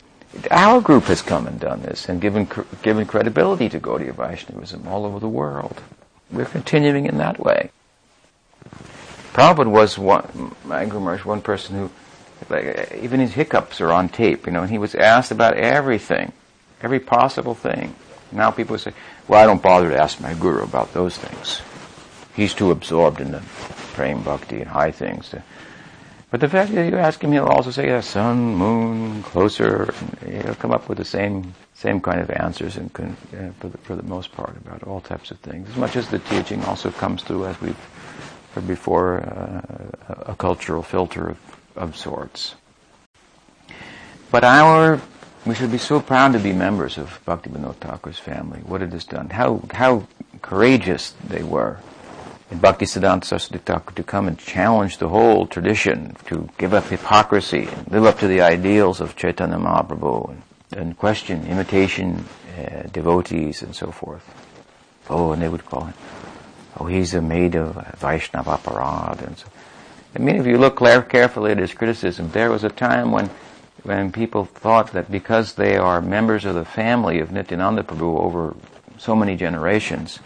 [0.51, 2.47] Our group has come and done this and given,
[2.83, 5.81] given credibility to Gaudiya Vaishnavism all over the world.
[6.31, 7.71] We're continuing in that way.
[9.39, 11.89] Prabhupada was one, Angry one person who,
[12.49, 16.33] like, even his hiccups are on tape, you know, and he was asked about everything,
[16.81, 17.95] every possible thing.
[18.33, 18.91] Now people say,
[19.29, 21.61] well, I don't bother to ask my guru about those things.
[22.35, 23.41] He's too absorbed in the
[23.93, 25.33] praying bhakti and high things.
[26.31, 29.93] But the fact that you ask him, he'll also say, yeah, sun, moon, closer,
[30.29, 34.03] he'll come up with the same same kind of answers and for, the, for the
[34.03, 35.69] most part about all types of things.
[35.69, 37.77] As much as the teaching also comes through, as we've
[38.61, 41.37] before, uh, a cultural filter of,
[41.75, 42.55] of sorts.
[44.31, 45.01] But our,
[45.45, 49.05] we should be so proud to be members of Bhaktivinoda Thakur's family, what it has
[49.05, 50.07] done, how, how
[50.41, 51.79] courageous they were
[52.51, 57.67] in Bhaktisiddhanta Saraswati Thakur to come and challenge the whole tradition, to give up hypocrisy,
[57.67, 60.41] and live up to the ideals of Chaitanya Mahaprabhu, and,
[60.75, 62.25] and question imitation
[62.57, 64.23] uh, devotees and so forth.
[65.09, 65.93] Oh, and they would call him,
[66.79, 69.47] oh, he's a maid of Vaishnava Aparad, and so.
[70.15, 73.29] I mean, if you look carefully at his criticism, there was a time when
[73.83, 78.55] when people thought that because they are members of the family of Nityananda Prabhu over
[78.97, 80.19] so many generations,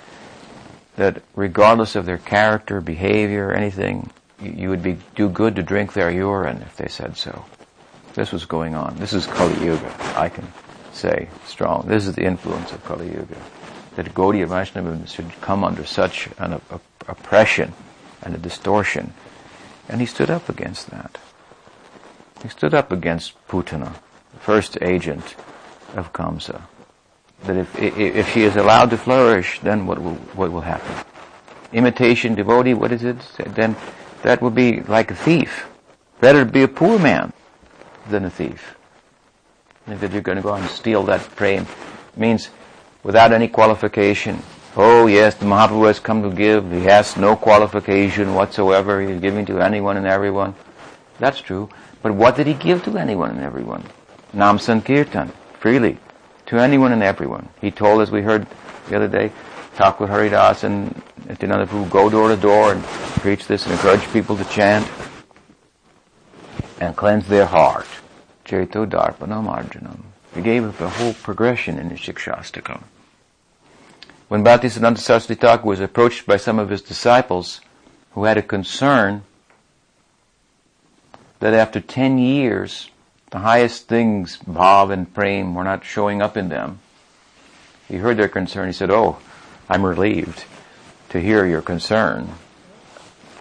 [0.96, 4.10] that regardless of their character, behavior, anything,
[4.42, 7.46] you would be do good to drink their urine if they said so.
[8.14, 8.96] This was going on.
[8.98, 9.96] This is Kali Yuga.
[10.16, 10.48] I can
[10.92, 11.88] say strong.
[11.88, 13.38] This is the influence of Kali Yuga.
[13.96, 16.60] That Gaudiya Vaishnava should come under such an
[17.08, 17.74] oppression
[18.22, 19.14] and a distortion.
[19.88, 21.18] And he stood up against that.
[22.42, 23.94] He stood up against Putana,
[24.34, 25.36] the first agent
[25.96, 26.64] of Kamsa.
[27.44, 31.06] That if, if she is allowed to flourish, then what will, what will happen?
[31.72, 33.18] Imitation devotee, what is it?
[33.48, 33.76] Then
[34.24, 35.68] that would be like a thief.
[36.20, 37.34] Better be a poor man
[38.10, 38.76] than a thief.
[39.88, 41.68] If you're going to go and steal that prem,
[42.16, 42.50] means
[43.04, 44.42] without any qualification.
[44.76, 46.72] Oh yes, the Mahaprabhu has come to give.
[46.72, 49.02] He has no qualification whatsoever.
[49.02, 50.56] He's giving to anyone and everyone.
[51.20, 51.70] That's true.
[52.02, 53.84] But what did he give to anyone and everyone?
[54.34, 55.98] Nam Sankirtan, freely,
[56.48, 57.48] to anyone and everyone.
[57.62, 58.48] He told, as we heard
[58.90, 59.32] the other day,
[59.76, 62.84] talk Thakur Haridas and Nityananda Prabhu go door to door and
[63.22, 64.90] preach this and encourage people to chant
[66.80, 67.88] and cleanse their heart.
[68.46, 70.13] Ceto Darpana Marjanam.
[70.36, 72.84] He gave up a whole progression in the Shikshastakam.
[74.30, 77.62] When Bhaktisiddhanta Saraswati Thakur was approached by some of his disciples
[78.12, 79.24] who had a concern
[81.40, 82.90] that after 10 years,
[83.30, 86.80] the highest things, bhav and prem, were not showing up in them.
[87.88, 88.68] He heard their concern.
[88.68, 89.20] He said, Oh,
[89.70, 90.46] I'm relieved
[91.10, 92.30] to hear your concern.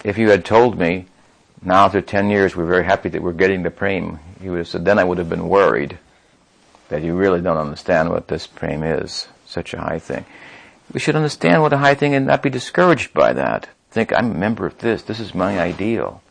[0.04, 1.06] If you had told me,
[1.62, 4.68] now after 10 years we're very happy that we're getting the prem, he would have
[4.68, 5.98] said, then I would have been worried
[6.92, 10.24] that you really don't understand what this prem is, such a high thing.
[10.92, 13.68] We should understand what a high thing and not be discouraged by that.
[13.90, 16.22] Think, I'm a member of this, this is my ideal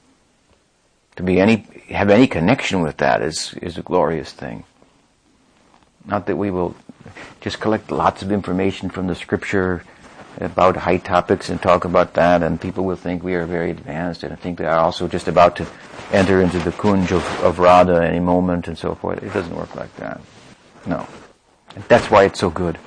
[1.16, 4.64] to be any have any connection with that is is a glorious thing.
[6.06, 6.76] Not that we will
[7.42, 9.84] just collect lots of information from the scripture
[10.40, 14.24] about high topics and talk about that, and people will think we are very advanced,
[14.24, 15.68] and I think they are also just about to
[16.12, 19.22] enter into the kunj of, of Radha any moment and so forth.
[19.22, 20.22] It doesn't work like that.
[20.86, 21.08] No.
[21.76, 22.78] And that's why it's so good.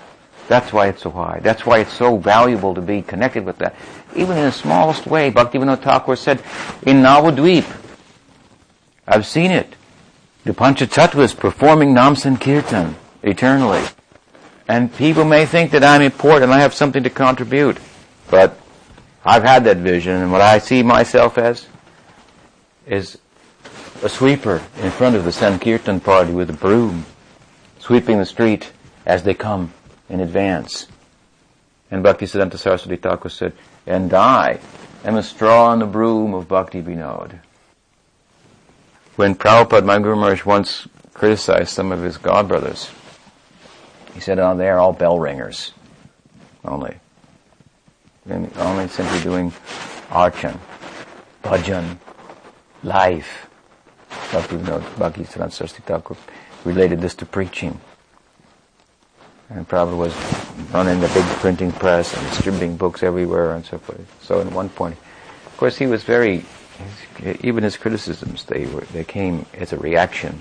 [0.48, 1.40] That's why it's so high.
[1.42, 3.74] That's why it's so valuable to be connected with that.
[4.14, 6.40] Even in the smallest way, Bhaktivinoda Thakur said,
[6.82, 7.64] in Navadvip,
[9.06, 9.74] I've seen it.
[10.44, 13.82] The Panchattattvas performing Nam Sankirtan eternally.
[14.68, 17.78] And people may think that I'm important I have something to contribute.
[18.30, 18.58] But
[19.24, 21.66] I've had that vision and what I see myself as
[22.86, 23.18] is
[24.02, 27.06] a sweeper in front of the Sankirtan party with a broom,
[27.84, 28.72] sweeping the street
[29.04, 29.70] as they come
[30.08, 30.86] in advance.
[31.90, 33.52] And Bhaktisiddhanta Saraswati Thakur said,
[33.86, 34.58] and I
[35.04, 37.40] am a straw on the broom of Bhakti Vinod
[39.16, 42.90] when Prabhupada, my Maharaj, once criticized some of his godbrothers,
[44.14, 45.72] he said, oh, they're all bell ringers.
[46.64, 46.96] Only.
[48.28, 49.52] Only simply doing
[50.08, 50.58] archan,
[51.42, 51.98] bhajan,
[52.82, 53.46] life.
[54.32, 56.16] Bhakti Vinod, Bhakti Saraswati Thakur
[56.64, 57.80] related this to preaching.
[59.50, 60.14] And Prabhupada was
[60.72, 64.00] running the big printing press and distributing books everywhere and so forth.
[64.22, 64.96] So at one point,
[65.46, 66.44] of course, he was very
[67.42, 70.38] even his criticisms, they were, they came as a reaction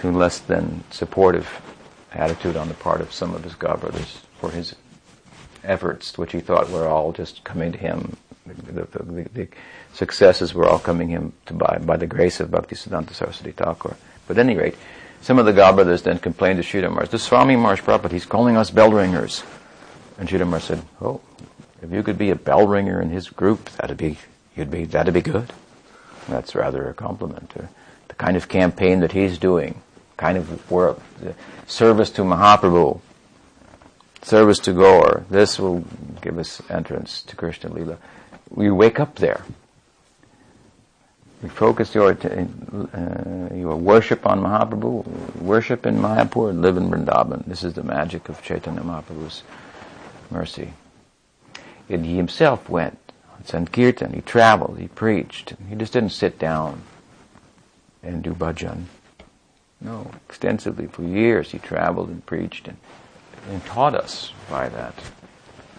[0.00, 1.60] to less than supportive
[2.12, 4.74] attitude on the part of some of his godbrothers for his
[5.64, 8.16] efforts, which he thought were all just coming to him.
[8.46, 9.48] The, the, the
[9.92, 13.96] successes were all coming him to by, by the grace of Bhaktisiddhanta Saraswati Thakur.
[14.26, 14.76] But at any rate,
[15.20, 18.70] some of the godbrothers then complained to Sridhar the Swami Maharaj Prabhupada, he's calling us
[18.70, 19.42] bell ringers.
[20.18, 21.20] And Sridhar said, oh,
[21.82, 24.18] if you could be a bell ringer in his group, that'd be
[24.56, 25.52] You'd be, that'd be good.
[26.28, 27.68] That's rather a compliment to
[28.08, 29.82] the kind of campaign that he's doing,
[30.16, 31.32] kind of work, uh,
[31.66, 33.00] service to Mahaprabhu,
[34.22, 35.26] service to Gaur.
[35.28, 35.84] This will
[36.22, 37.98] give us entrance to Krishna Lila.
[38.48, 39.42] We wake up there.
[41.48, 47.44] Focus your, uh, your worship on Mahaprabhu, worship in Mayapur, live in Vrindavan.
[47.46, 49.42] This is the magic of Chaitanya Mahaprabhu's
[50.30, 50.72] mercy.
[51.88, 52.98] And he himself went
[53.34, 55.54] on Sankirtan, he traveled, he preached.
[55.68, 56.82] He just didn't sit down
[58.02, 58.84] and do bhajan.
[59.80, 62.78] No, extensively for years he traveled and preached and,
[63.48, 64.94] and taught us by that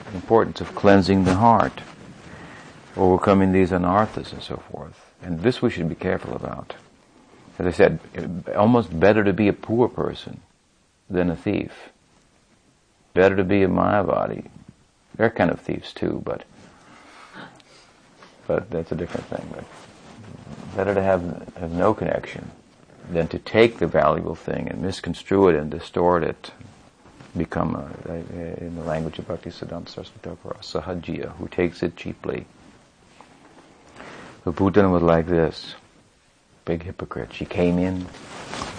[0.08, 1.82] the importance of cleansing the heart,
[2.96, 5.07] overcoming these anarthas and so forth.
[5.22, 6.76] And this we should be careful about.
[7.60, 8.00] As I said,
[8.56, 10.42] almost better to be a poor person
[11.10, 11.90] than a thief.
[13.14, 14.48] Better to be a Mayavadi.
[15.16, 16.44] They're kind of thieves too, but
[18.46, 19.50] but that's a different thing.
[19.54, 19.66] But
[20.76, 22.52] better to have have no connection
[23.10, 26.52] than to take the valuable thing and misconstrue it and distort it,
[27.36, 28.14] become, a,
[28.64, 30.30] in the language of Bhakti Siddhanta Saraswati
[30.62, 32.46] sahajiya, who takes it cheaply.
[34.48, 35.76] The Putana was like this,
[36.64, 37.34] big hypocrite.
[37.34, 38.06] She came in,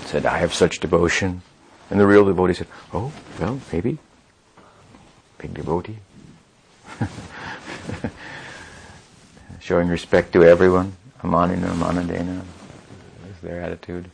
[0.06, 1.42] said, I have such devotion.
[1.90, 3.98] And the real devotee said, oh, well, maybe.
[5.36, 5.98] Big devotee.
[9.60, 10.96] Showing respect to everyone.
[11.22, 12.40] Amanina, Amanadena
[13.30, 14.10] is their attitude.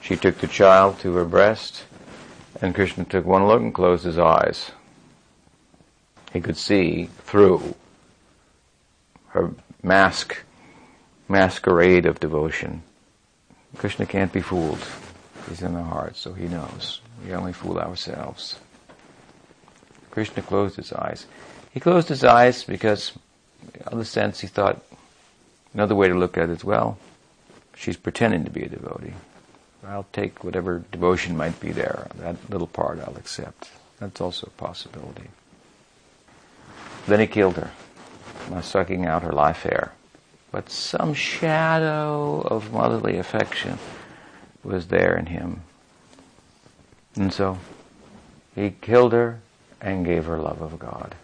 [0.00, 1.84] She took the child to her breast,
[2.62, 4.70] and Krishna took one look and closed his eyes.
[6.32, 7.74] He could see through
[9.32, 9.50] her
[9.82, 10.44] mask,
[11.28, 12.82] masquerade of devotion.
[13.76, 14.84] Krishna can't be fooled.
[15.48, 17.00] He's in the heart, so he knows.
[17.24, 18.58] We only fool ourselves.
[20.10, 21.26] Krishna closed his eyes.
[21.72, 23.12] He closed his eyes because,
[23.74, 24.82] in other sense, he thought,
[25.74, 26.98] another way to look at it as well,
[27.76, 29.14] she's pretending to be a devotee.
[29.86, 32.08] I'll take whatever devotion might be there.
[32.16, 33.70] That little part I'll accept.
[34.00, 35.28] That's also a possibility.
[37.06, 37.70] Then he killed her
[38.50, 39.92] by sucking out her life air.
[40.50, 43.78] But some shadow of motherly affection
[44.64, 45.62] was there in him.
[47.16, 47.58] And so
[48.54, 49.40] he killed her
[49.80, 51.14] and gave her love of God.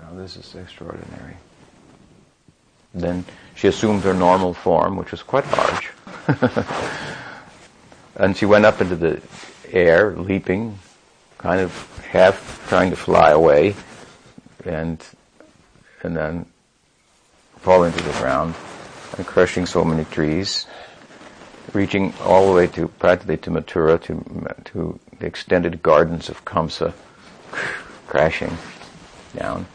[0.00, 1.36] Now, this is extraordinary.
[2.94, 3.24] Then
[3.54, 5.90] she assumed her normal form, which was quite large.
[8.16, 9.20] And she went up into the
[9.70, 10.78] air, leaping,
[11.36, 13.74] kind of half trying to fly away,
[14.64, 15.04] and
[16.02, 16.46] and then
[17.66, 18.54] falling to the ground
[19.16, 20.66] and crushing so many trees,
[21.72, 24.14] reaching all the way to practically to Mathura, to
[24.70, 26.94] to the extended gardens of Kamsa,
[28.06, 28.56] crashing
[29.36, 29.66] down,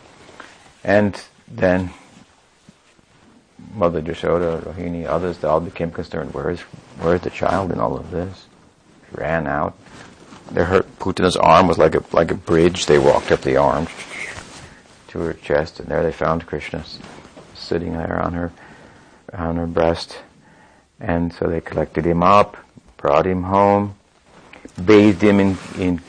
[0.85, 1.89] and then
[3.73, 6.33] Mother Jashoda, Rohini, others, they all became concerned.
[6.33, 6.61] Where is,
[7.01, 8.45] where is the child in all of this?
[9.09, 9.77] She ran out.
[10.49, 12.85] They hurt Putana's arm was like a like a bridge.
[12.85, 13.87] They walked up the arm
[15.09, 16.85] to her chest, and there they found Krishna
[17.61, 18.51] sitting there on her
[19.33, 20.17] on her breast.
[20.99, 22.57] And so they collected him up,
[22.97, 23.95] brought him home,
[24.83, 26.01] bathed him in, in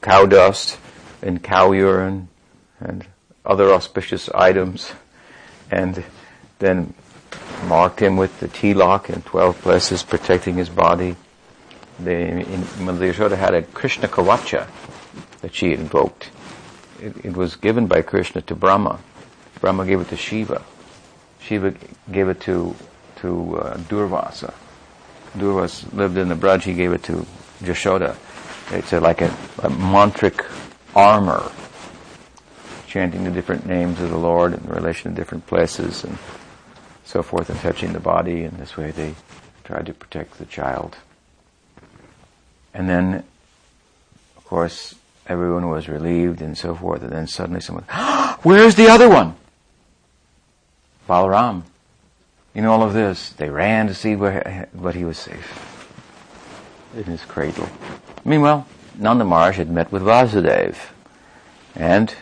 [0.00, 0.78] cow dust
[1.22, 2.28] and cow urine
[2.80, 3.06] and
[3.44, 4.92] other auspicious items,
[5.70, 6.02] and
[6.58, 6.94] then
[7.66, 11.16] marked him with the tilak in 12 places, protecting his body.
[11.98, 12.44] The,
[12.80, 14.68] Mother Yashoda had a Krishna Kavacha
[15.40, 16.30] that she invoked.
[17.00, 19.00] It, it, was given by Krishna to Brahma.
[19.60, 20.62] Brahma gave it to Shiva.
[21.40, 21.74] Shiva
[22.10, 22.74] gave it to
[23.16, 24.52] to uh, Durvasa.
[25.36, 26.62] Durvasa lived in the Braj.
[26.62, 27.26] He gave it to
[27.60, 28.16] Jashoda.
[28.70, 29.28] It's a, like a,
[29.58, 30.44] a mantric
[30.94, 31.50] armor,
[32.86, 36.18] chanting the different names of the Lord in relation to different places and
[37.04, 39.14] so forth and touching the body, and this way they
[39.64, 40.96] tried to protect the child.
[42.74, 43.24] And then,
[44.36, 44.96] of course,
[45.26, 47.84] everyone was relieved and so forth, and then suddenly someone,
[48.42, 49.36] where's the other one?
[51.08, 51.62] Balaram.
[52.54, 55.72] In all of this, they ran to see where, but he was safe
[56.94, 57.68] in his cradle.
[58.24, 58.66] Meanwhile,
[58.98, 60.76] Nanda had met with Vasudeva,
[61.74, 62.14] and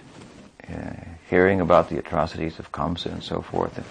[0.68, 0.91] uh,
[1.30, 3.87] hearing about the atrocities of Kamsa and so forth, and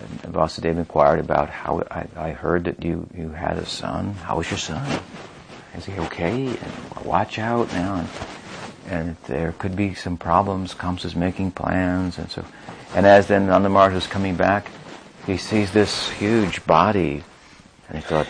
[0.00, 4.14] and Vasudeva inquired about how I, I, heard that you, you had a son.
[4.14, 5.00] How is your son?
[5.76, 6.46] Is he okay?
[6.46, 7.96] And watch out now.
[7.96, 8.08] And,
[8.86, 10.74] and there could be some problems.
[10.74, 12.44] Kamsa's making plans and so.
[12.94, 14.70] And as then Nanda Maharaj is coming back,
[15.26, 17.22] he sees this huge body,
[17.88, 18.26] and he thought,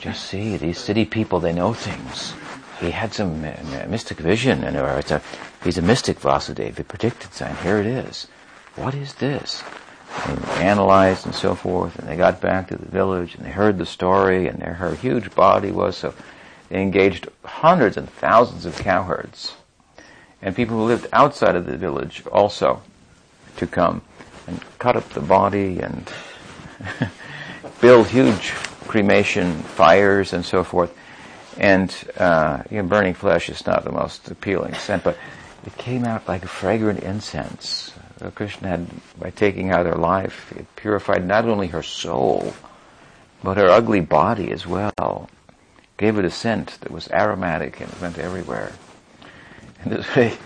[0.00, 1.40] just see these city people.
[1.40, 2.34] They know things.
[2.80, 5.22] He had some mystic vision, and a,
[5.62, 6.76] he's a mystic Vasudeva.
[6.76, 7.56] He predicted something.
[7.62, 8.28] Here it is.
[8.76, 9.62] What is this?
[10.26, 11.98] and analyzed and so forth.
[11.98, 14.94] And they got back to the village and they heard the story and their, her
[14.94, 16.14] huge body was so.
[16.68, 19.54] They engaged hundreds and thousands of cowherds
[20.40, 22.82] and people who lived outside of the village also
[23.56, 24.02] to come
[24.46, 26.10] and cut up the body and
[27.80, 28.50] build huge
[28.86, 30.96] cremation fires and so forth.
[31.56, 35.16] And uh, you know, burning flesh is not the most appealing scent, but
[35.66, 37.92] it came out like fragrant incense.
[38.20, 38.86] Uh, Krishna had,
[39.18, 42.54] by taking out her life, it purified not only her soul,
[43.42, 45.28] but her ugly body as well.
[45.96, 48.72] Gave it a scent that was aromatic and went everywhere.
[49.82, 50.36] And this way,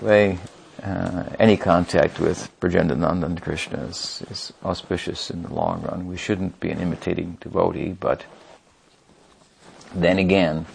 [0.00, 0.38] way
[0.84, 6.06] uh, any contact with Brajendananda and Krishna is, is auspicious in the long run.
[6.06, 8.24] We shouldn't be an imitating devotee, but
[9.94, 10.66] then again,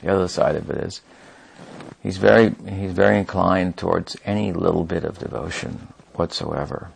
[0.00, 1.02] the other side of it is,
[2.02, 6.90] he's very, he's very inclined towards any little bit of devotion whatsoever.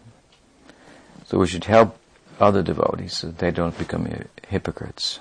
[1.27, 1.99] So we should help
[2.41, 4.09] other devotees so that they don't become
[4.47, 5.21] hypocrites.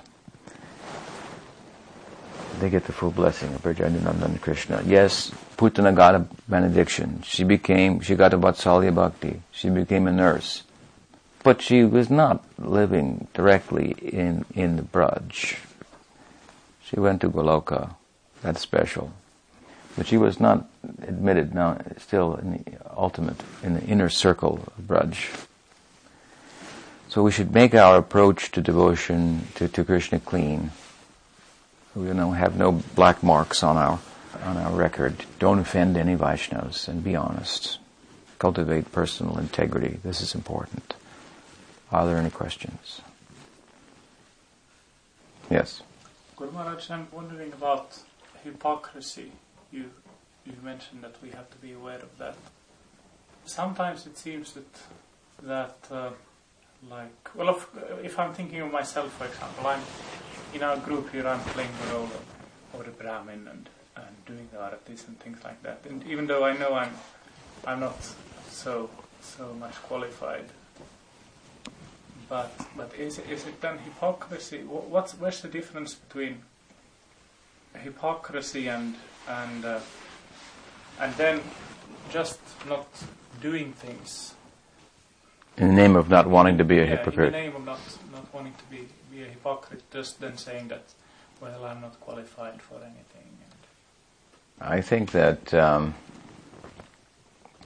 [2.60, 4.82] They get the full blessing of Brajanananda and Krishna.
[4.86, 7.20] Yes, Putana got a benediction.
[7.24, 9.42] She became, she got a Vatsalya Bhakti.
[9.50, 10.62] She became a nurse.
[11.42, 15.56] But she was not living directly in, in the Braj.
[16.84, 17.96] She went to Goloka.
[18.40, 19.12] That's special.
[19.96, 20.68] But she was not
[21.02, 25.44] admitted now, still in the ultimate, in the inner circle of Braj.
[27.08, 30.70] So we should make our approach to devotion to, to Krishna clean.
[31.96, 33.98] We don't have no black marks on our
[34.44, 35.24] on our record.
[35.38, 37.78] Don't offend any Vaishnavas and be honest.
[38.38, 39.98] Cultivate personal integrity.
[40.02, 40.94] This is important.
[41.90, 43.00] Are there any questions?
[45.50, 45.82] Yes.
[46.36, 47.98] Guru Maharaj, I'm wondering about
[48.44, 49.32] hypocrisy.
[49.72, 49.90] You
[50.46, 52.36] you mentioned that we have to be aware of that.
[53.44, 54.72] Sometimes it seems that
[55.42, 56.10] that uh,
[56.88, 57.68] like well, if,
[58.04, 59.82] if I'm thinking of myself, for example, I'm
[60.54, 61.26] in our group here.
[61.26, 63.68] I'm playing the role of, of the Brahmin and and
[64.28, 65.80] doing the aratis and things like that.
[65.88, 66.94] And even though I know I'm
[67.66, 67.98] I'm not
[68.48, 70.48] so so much qualified,
[72.28, 74.58] but but is it, is it then hypocrisy?
[74.94, 76.42] What's where's the difference between
[77.74, 78.94] hypocrisy and
[79.26, 79.80] and uh,
[81.00, 81.40] and then
[82.10, 82.86] just not
[83.40, 84.34] doing things
[85.58, 87.26] in the name of not wanting to be a yeah, hypocrite.
[87.26, 87.80] In the name of not
[88.12, 90.84] not wanting to be be a hypocrite, just then saying that
[91.40, 93.27] well I'm not qualified for anything.
[94.60, 95.94] I think that, um,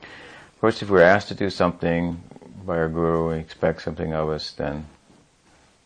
[0.02, 2.22] of course, if we're asked to do something
[2.66, 4.86] by our guru, we expect something of us, then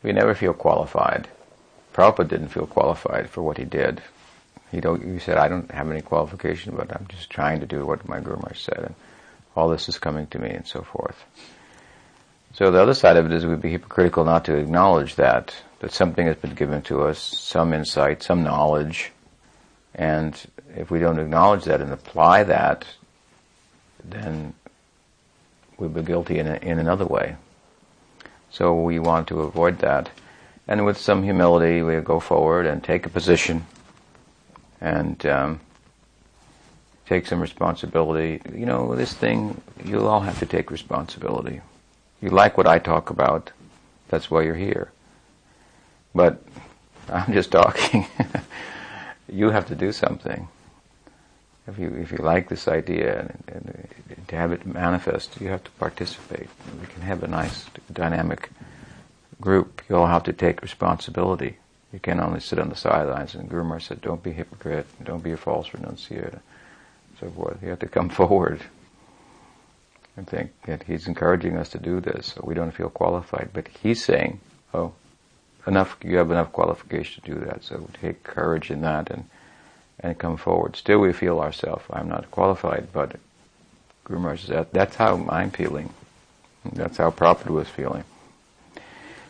[0.03, 1.29] we never feel qualified.
[1.95, 4.03] Prabhupada didn't feel qualified for what he did.
[4.71, 8.09] He, he said, I don't have any qualification, but I'm just trying to do what
[8.09, 8.95] my Guru Maharaj said, and
[9.55, 11.25] all this is coming to me, and so forth.
[12.53, 15.93] So the other side of it is we'd be hypocritical not to acknowledge that, that
[15.93, 19.13] something has been given to us, some insight, some knowledge,
[19.97, 20.39] and
[20.77, 22.85] if we don't acknowledge that and apply that,
[24.05, 24.53] then
[25.79, 27.37] we'd be guilty in, a, in another way.
[28.51, 30.11] So we want to avoid that.
[30.69, 33.67] And with some humility, we go forward and take a position
[34.83, 35.61] and um,
[37.07, 38.43] take some responsibility.
[38.55, 41.63] You know, this thing, you'll all have to take responsibility.
[42.21, 43.51] You like what I talk about,
[44.09, 44.93] that's why you're here.
[46.15, 46.43] But
[47.09, 48.07] I'm just talking.
[49.29, 50.49] you have to do something.
[51.67, 53.89] If you if you like this idea and, and,
[54.29, 56.49] to have it manifest, you have to participate.
[56.81, 58.51] We can have a nice dynamic
[59.41, 59.83] group.
[59.89, 61.59] You all have to take responsibility.
[61.93, 63.35] You can't only sit on the sidelines.
[63.35, 64.87] And Guru Maharaj said, "Don't be a hypocrite.
[65.03, 66.41] Don't be a false renunciator."
[67.21, 67.63] So forth.
[67.63, 68.63] You have to come forward.
[70.17, 73.51] I think that he's encouraging us to do this, so we don't feel qualified.
[73.53, 74.41] But he's saying,
[74.73, 74.93] "Oh,
[75.67, 77.65] enough, you have enough qualification to do that.
[77.65, 79.25] So take courage in that and,
[80.01, 80.77] and come forward.
[80.77, 83.17] Still we feel ourselves, I'm not qualified, but
[84.05, 85.93] Guru Maharaj says, that, that's how I'm feeling.
[86.73, 88.05] That's how Prabhupada was feeling.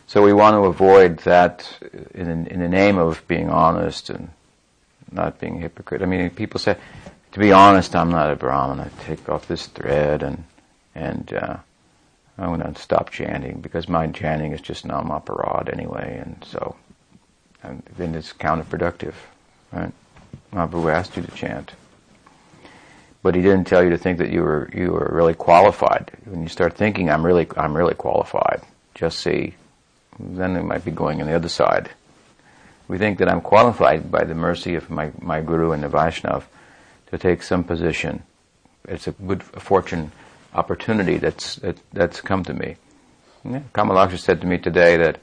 [0.07, 1.69] So we want to avoid that
[2.15, 4.31] in, in the name of being honest and
[5.11, 6.03] not being hypocrite.
[6.03, 6.77] I mean, people say,
[7.33, 8.81] to be honest, I'm not a Brahmin.
[8.81, 10.45] I take off this thread and,
[10.95, 11.57] and, uh,
[12.39, 16.77] I'm going to stop chanting because my chanting is just namaparad anyway, and so
[17.63, 19.15] and then it's counterproductive,
[19.73, 19.93] right?
[20.53, 21.73] Mahaprabhu asked you to chant,
[23.23, 26.13] but he didn't tell you to think that you were you were really qualified.
[26.25, 28.63] When you start thinking, "I'm really I'm really qualified,"
[28.95, 29.55] just see,
[30.19, 31.91] then it might be going on the other side.
[32.87, 36.45] We think that I'm qualified by the mercy of my my guru and the Vaishnav
[37.11, 38.23] to take some position.
[38.87, 40.13] It's a good fortune
[40.57, 42.77] opportunity that's that, that's come to me.
[43.45, 43.61] Yeah.
[43.75, 45.21] Kamalaksha said to me today that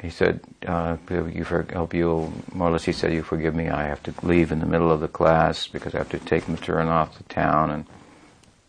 [0.00, 3.68] he said, uh, "You for, hope you more or less." He said, "You forgive me.
[3.68, 6.48] I have to leave in the middle of the class because I have to take
[6.48, 7.84] Maturin off to town and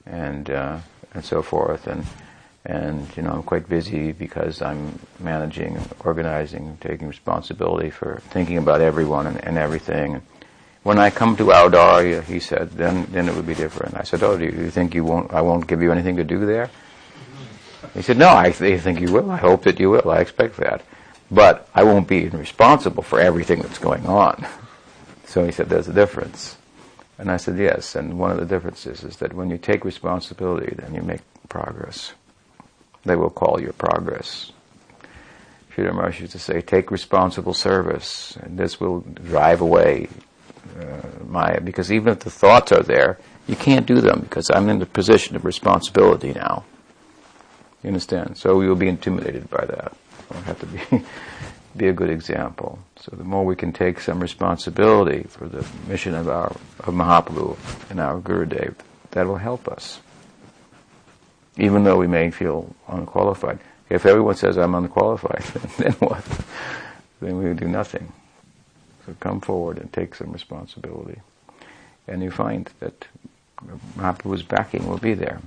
[0.06, 0.78] and uh,
[1.14, 2.06] and so forth." And
[2.66, 8.82] and you know I'm quite busy because I'm managing, organizing, taking responsibility for thinking about
[8.82, 10.22] everyone and, and everything.
[10.88, 13.98] When I come to Audarya, he said, then then it would be different.
[13.98, 15.34] I said, oh, do you think you won't?
[15.34, 16.70] I won't give you anything to do there?
[17.94, 19.30] He said, no, I th- think you will.
[19.30, 20.10] I hope that you will.
[20.10, 20.86] I expect that,
[21.30, 24.48] but I won't be responsible for everything that's going on.
[25.26, 26.56] So he said, there's a difference.
[27.18, 27.94] And I said, yes.
[27.98, 31.20] And one of the differences is that when you take responsibility, then you make
[31.50, 32.14] progress.
[33.04, 34.54] They will call your progress.
[35.76, 40.08] Sridhar Maharaj used to say, take responsible service, and this will drive away
[40.80, 44.70] uh, Maya, because even if the thoughts are there, you can't do them because I'm
[44.70, 46.66] in the position of responsibility now.
[47.84, 48.38] You understand?
[48.38, 49.96] So we will be intimidated by that.
[50.32, 51.06] We have to be
[51.78, 52.80] be a good example.
[52.98, 56.48] So the more we can take some responsibility for the mission of our
[56.80, 57.58] of Mahaprabhu
[57.90, 58.76] and our Gurudev,
[59.12, 60.00] that will help us.
[61.58, 63.60] Even though we may feel unqualified.
[63.90, 65.44] If everyone says I'm unqualified,
[65.78, 66.24] then what?
[67.22, 68.12] Then we will do nothing.
[69.20, 71.22] Come forward and take some responsibility.
[72.08, 73.08] And you find that
[73.98, 75.42] Mahaprabhu's backing will be there.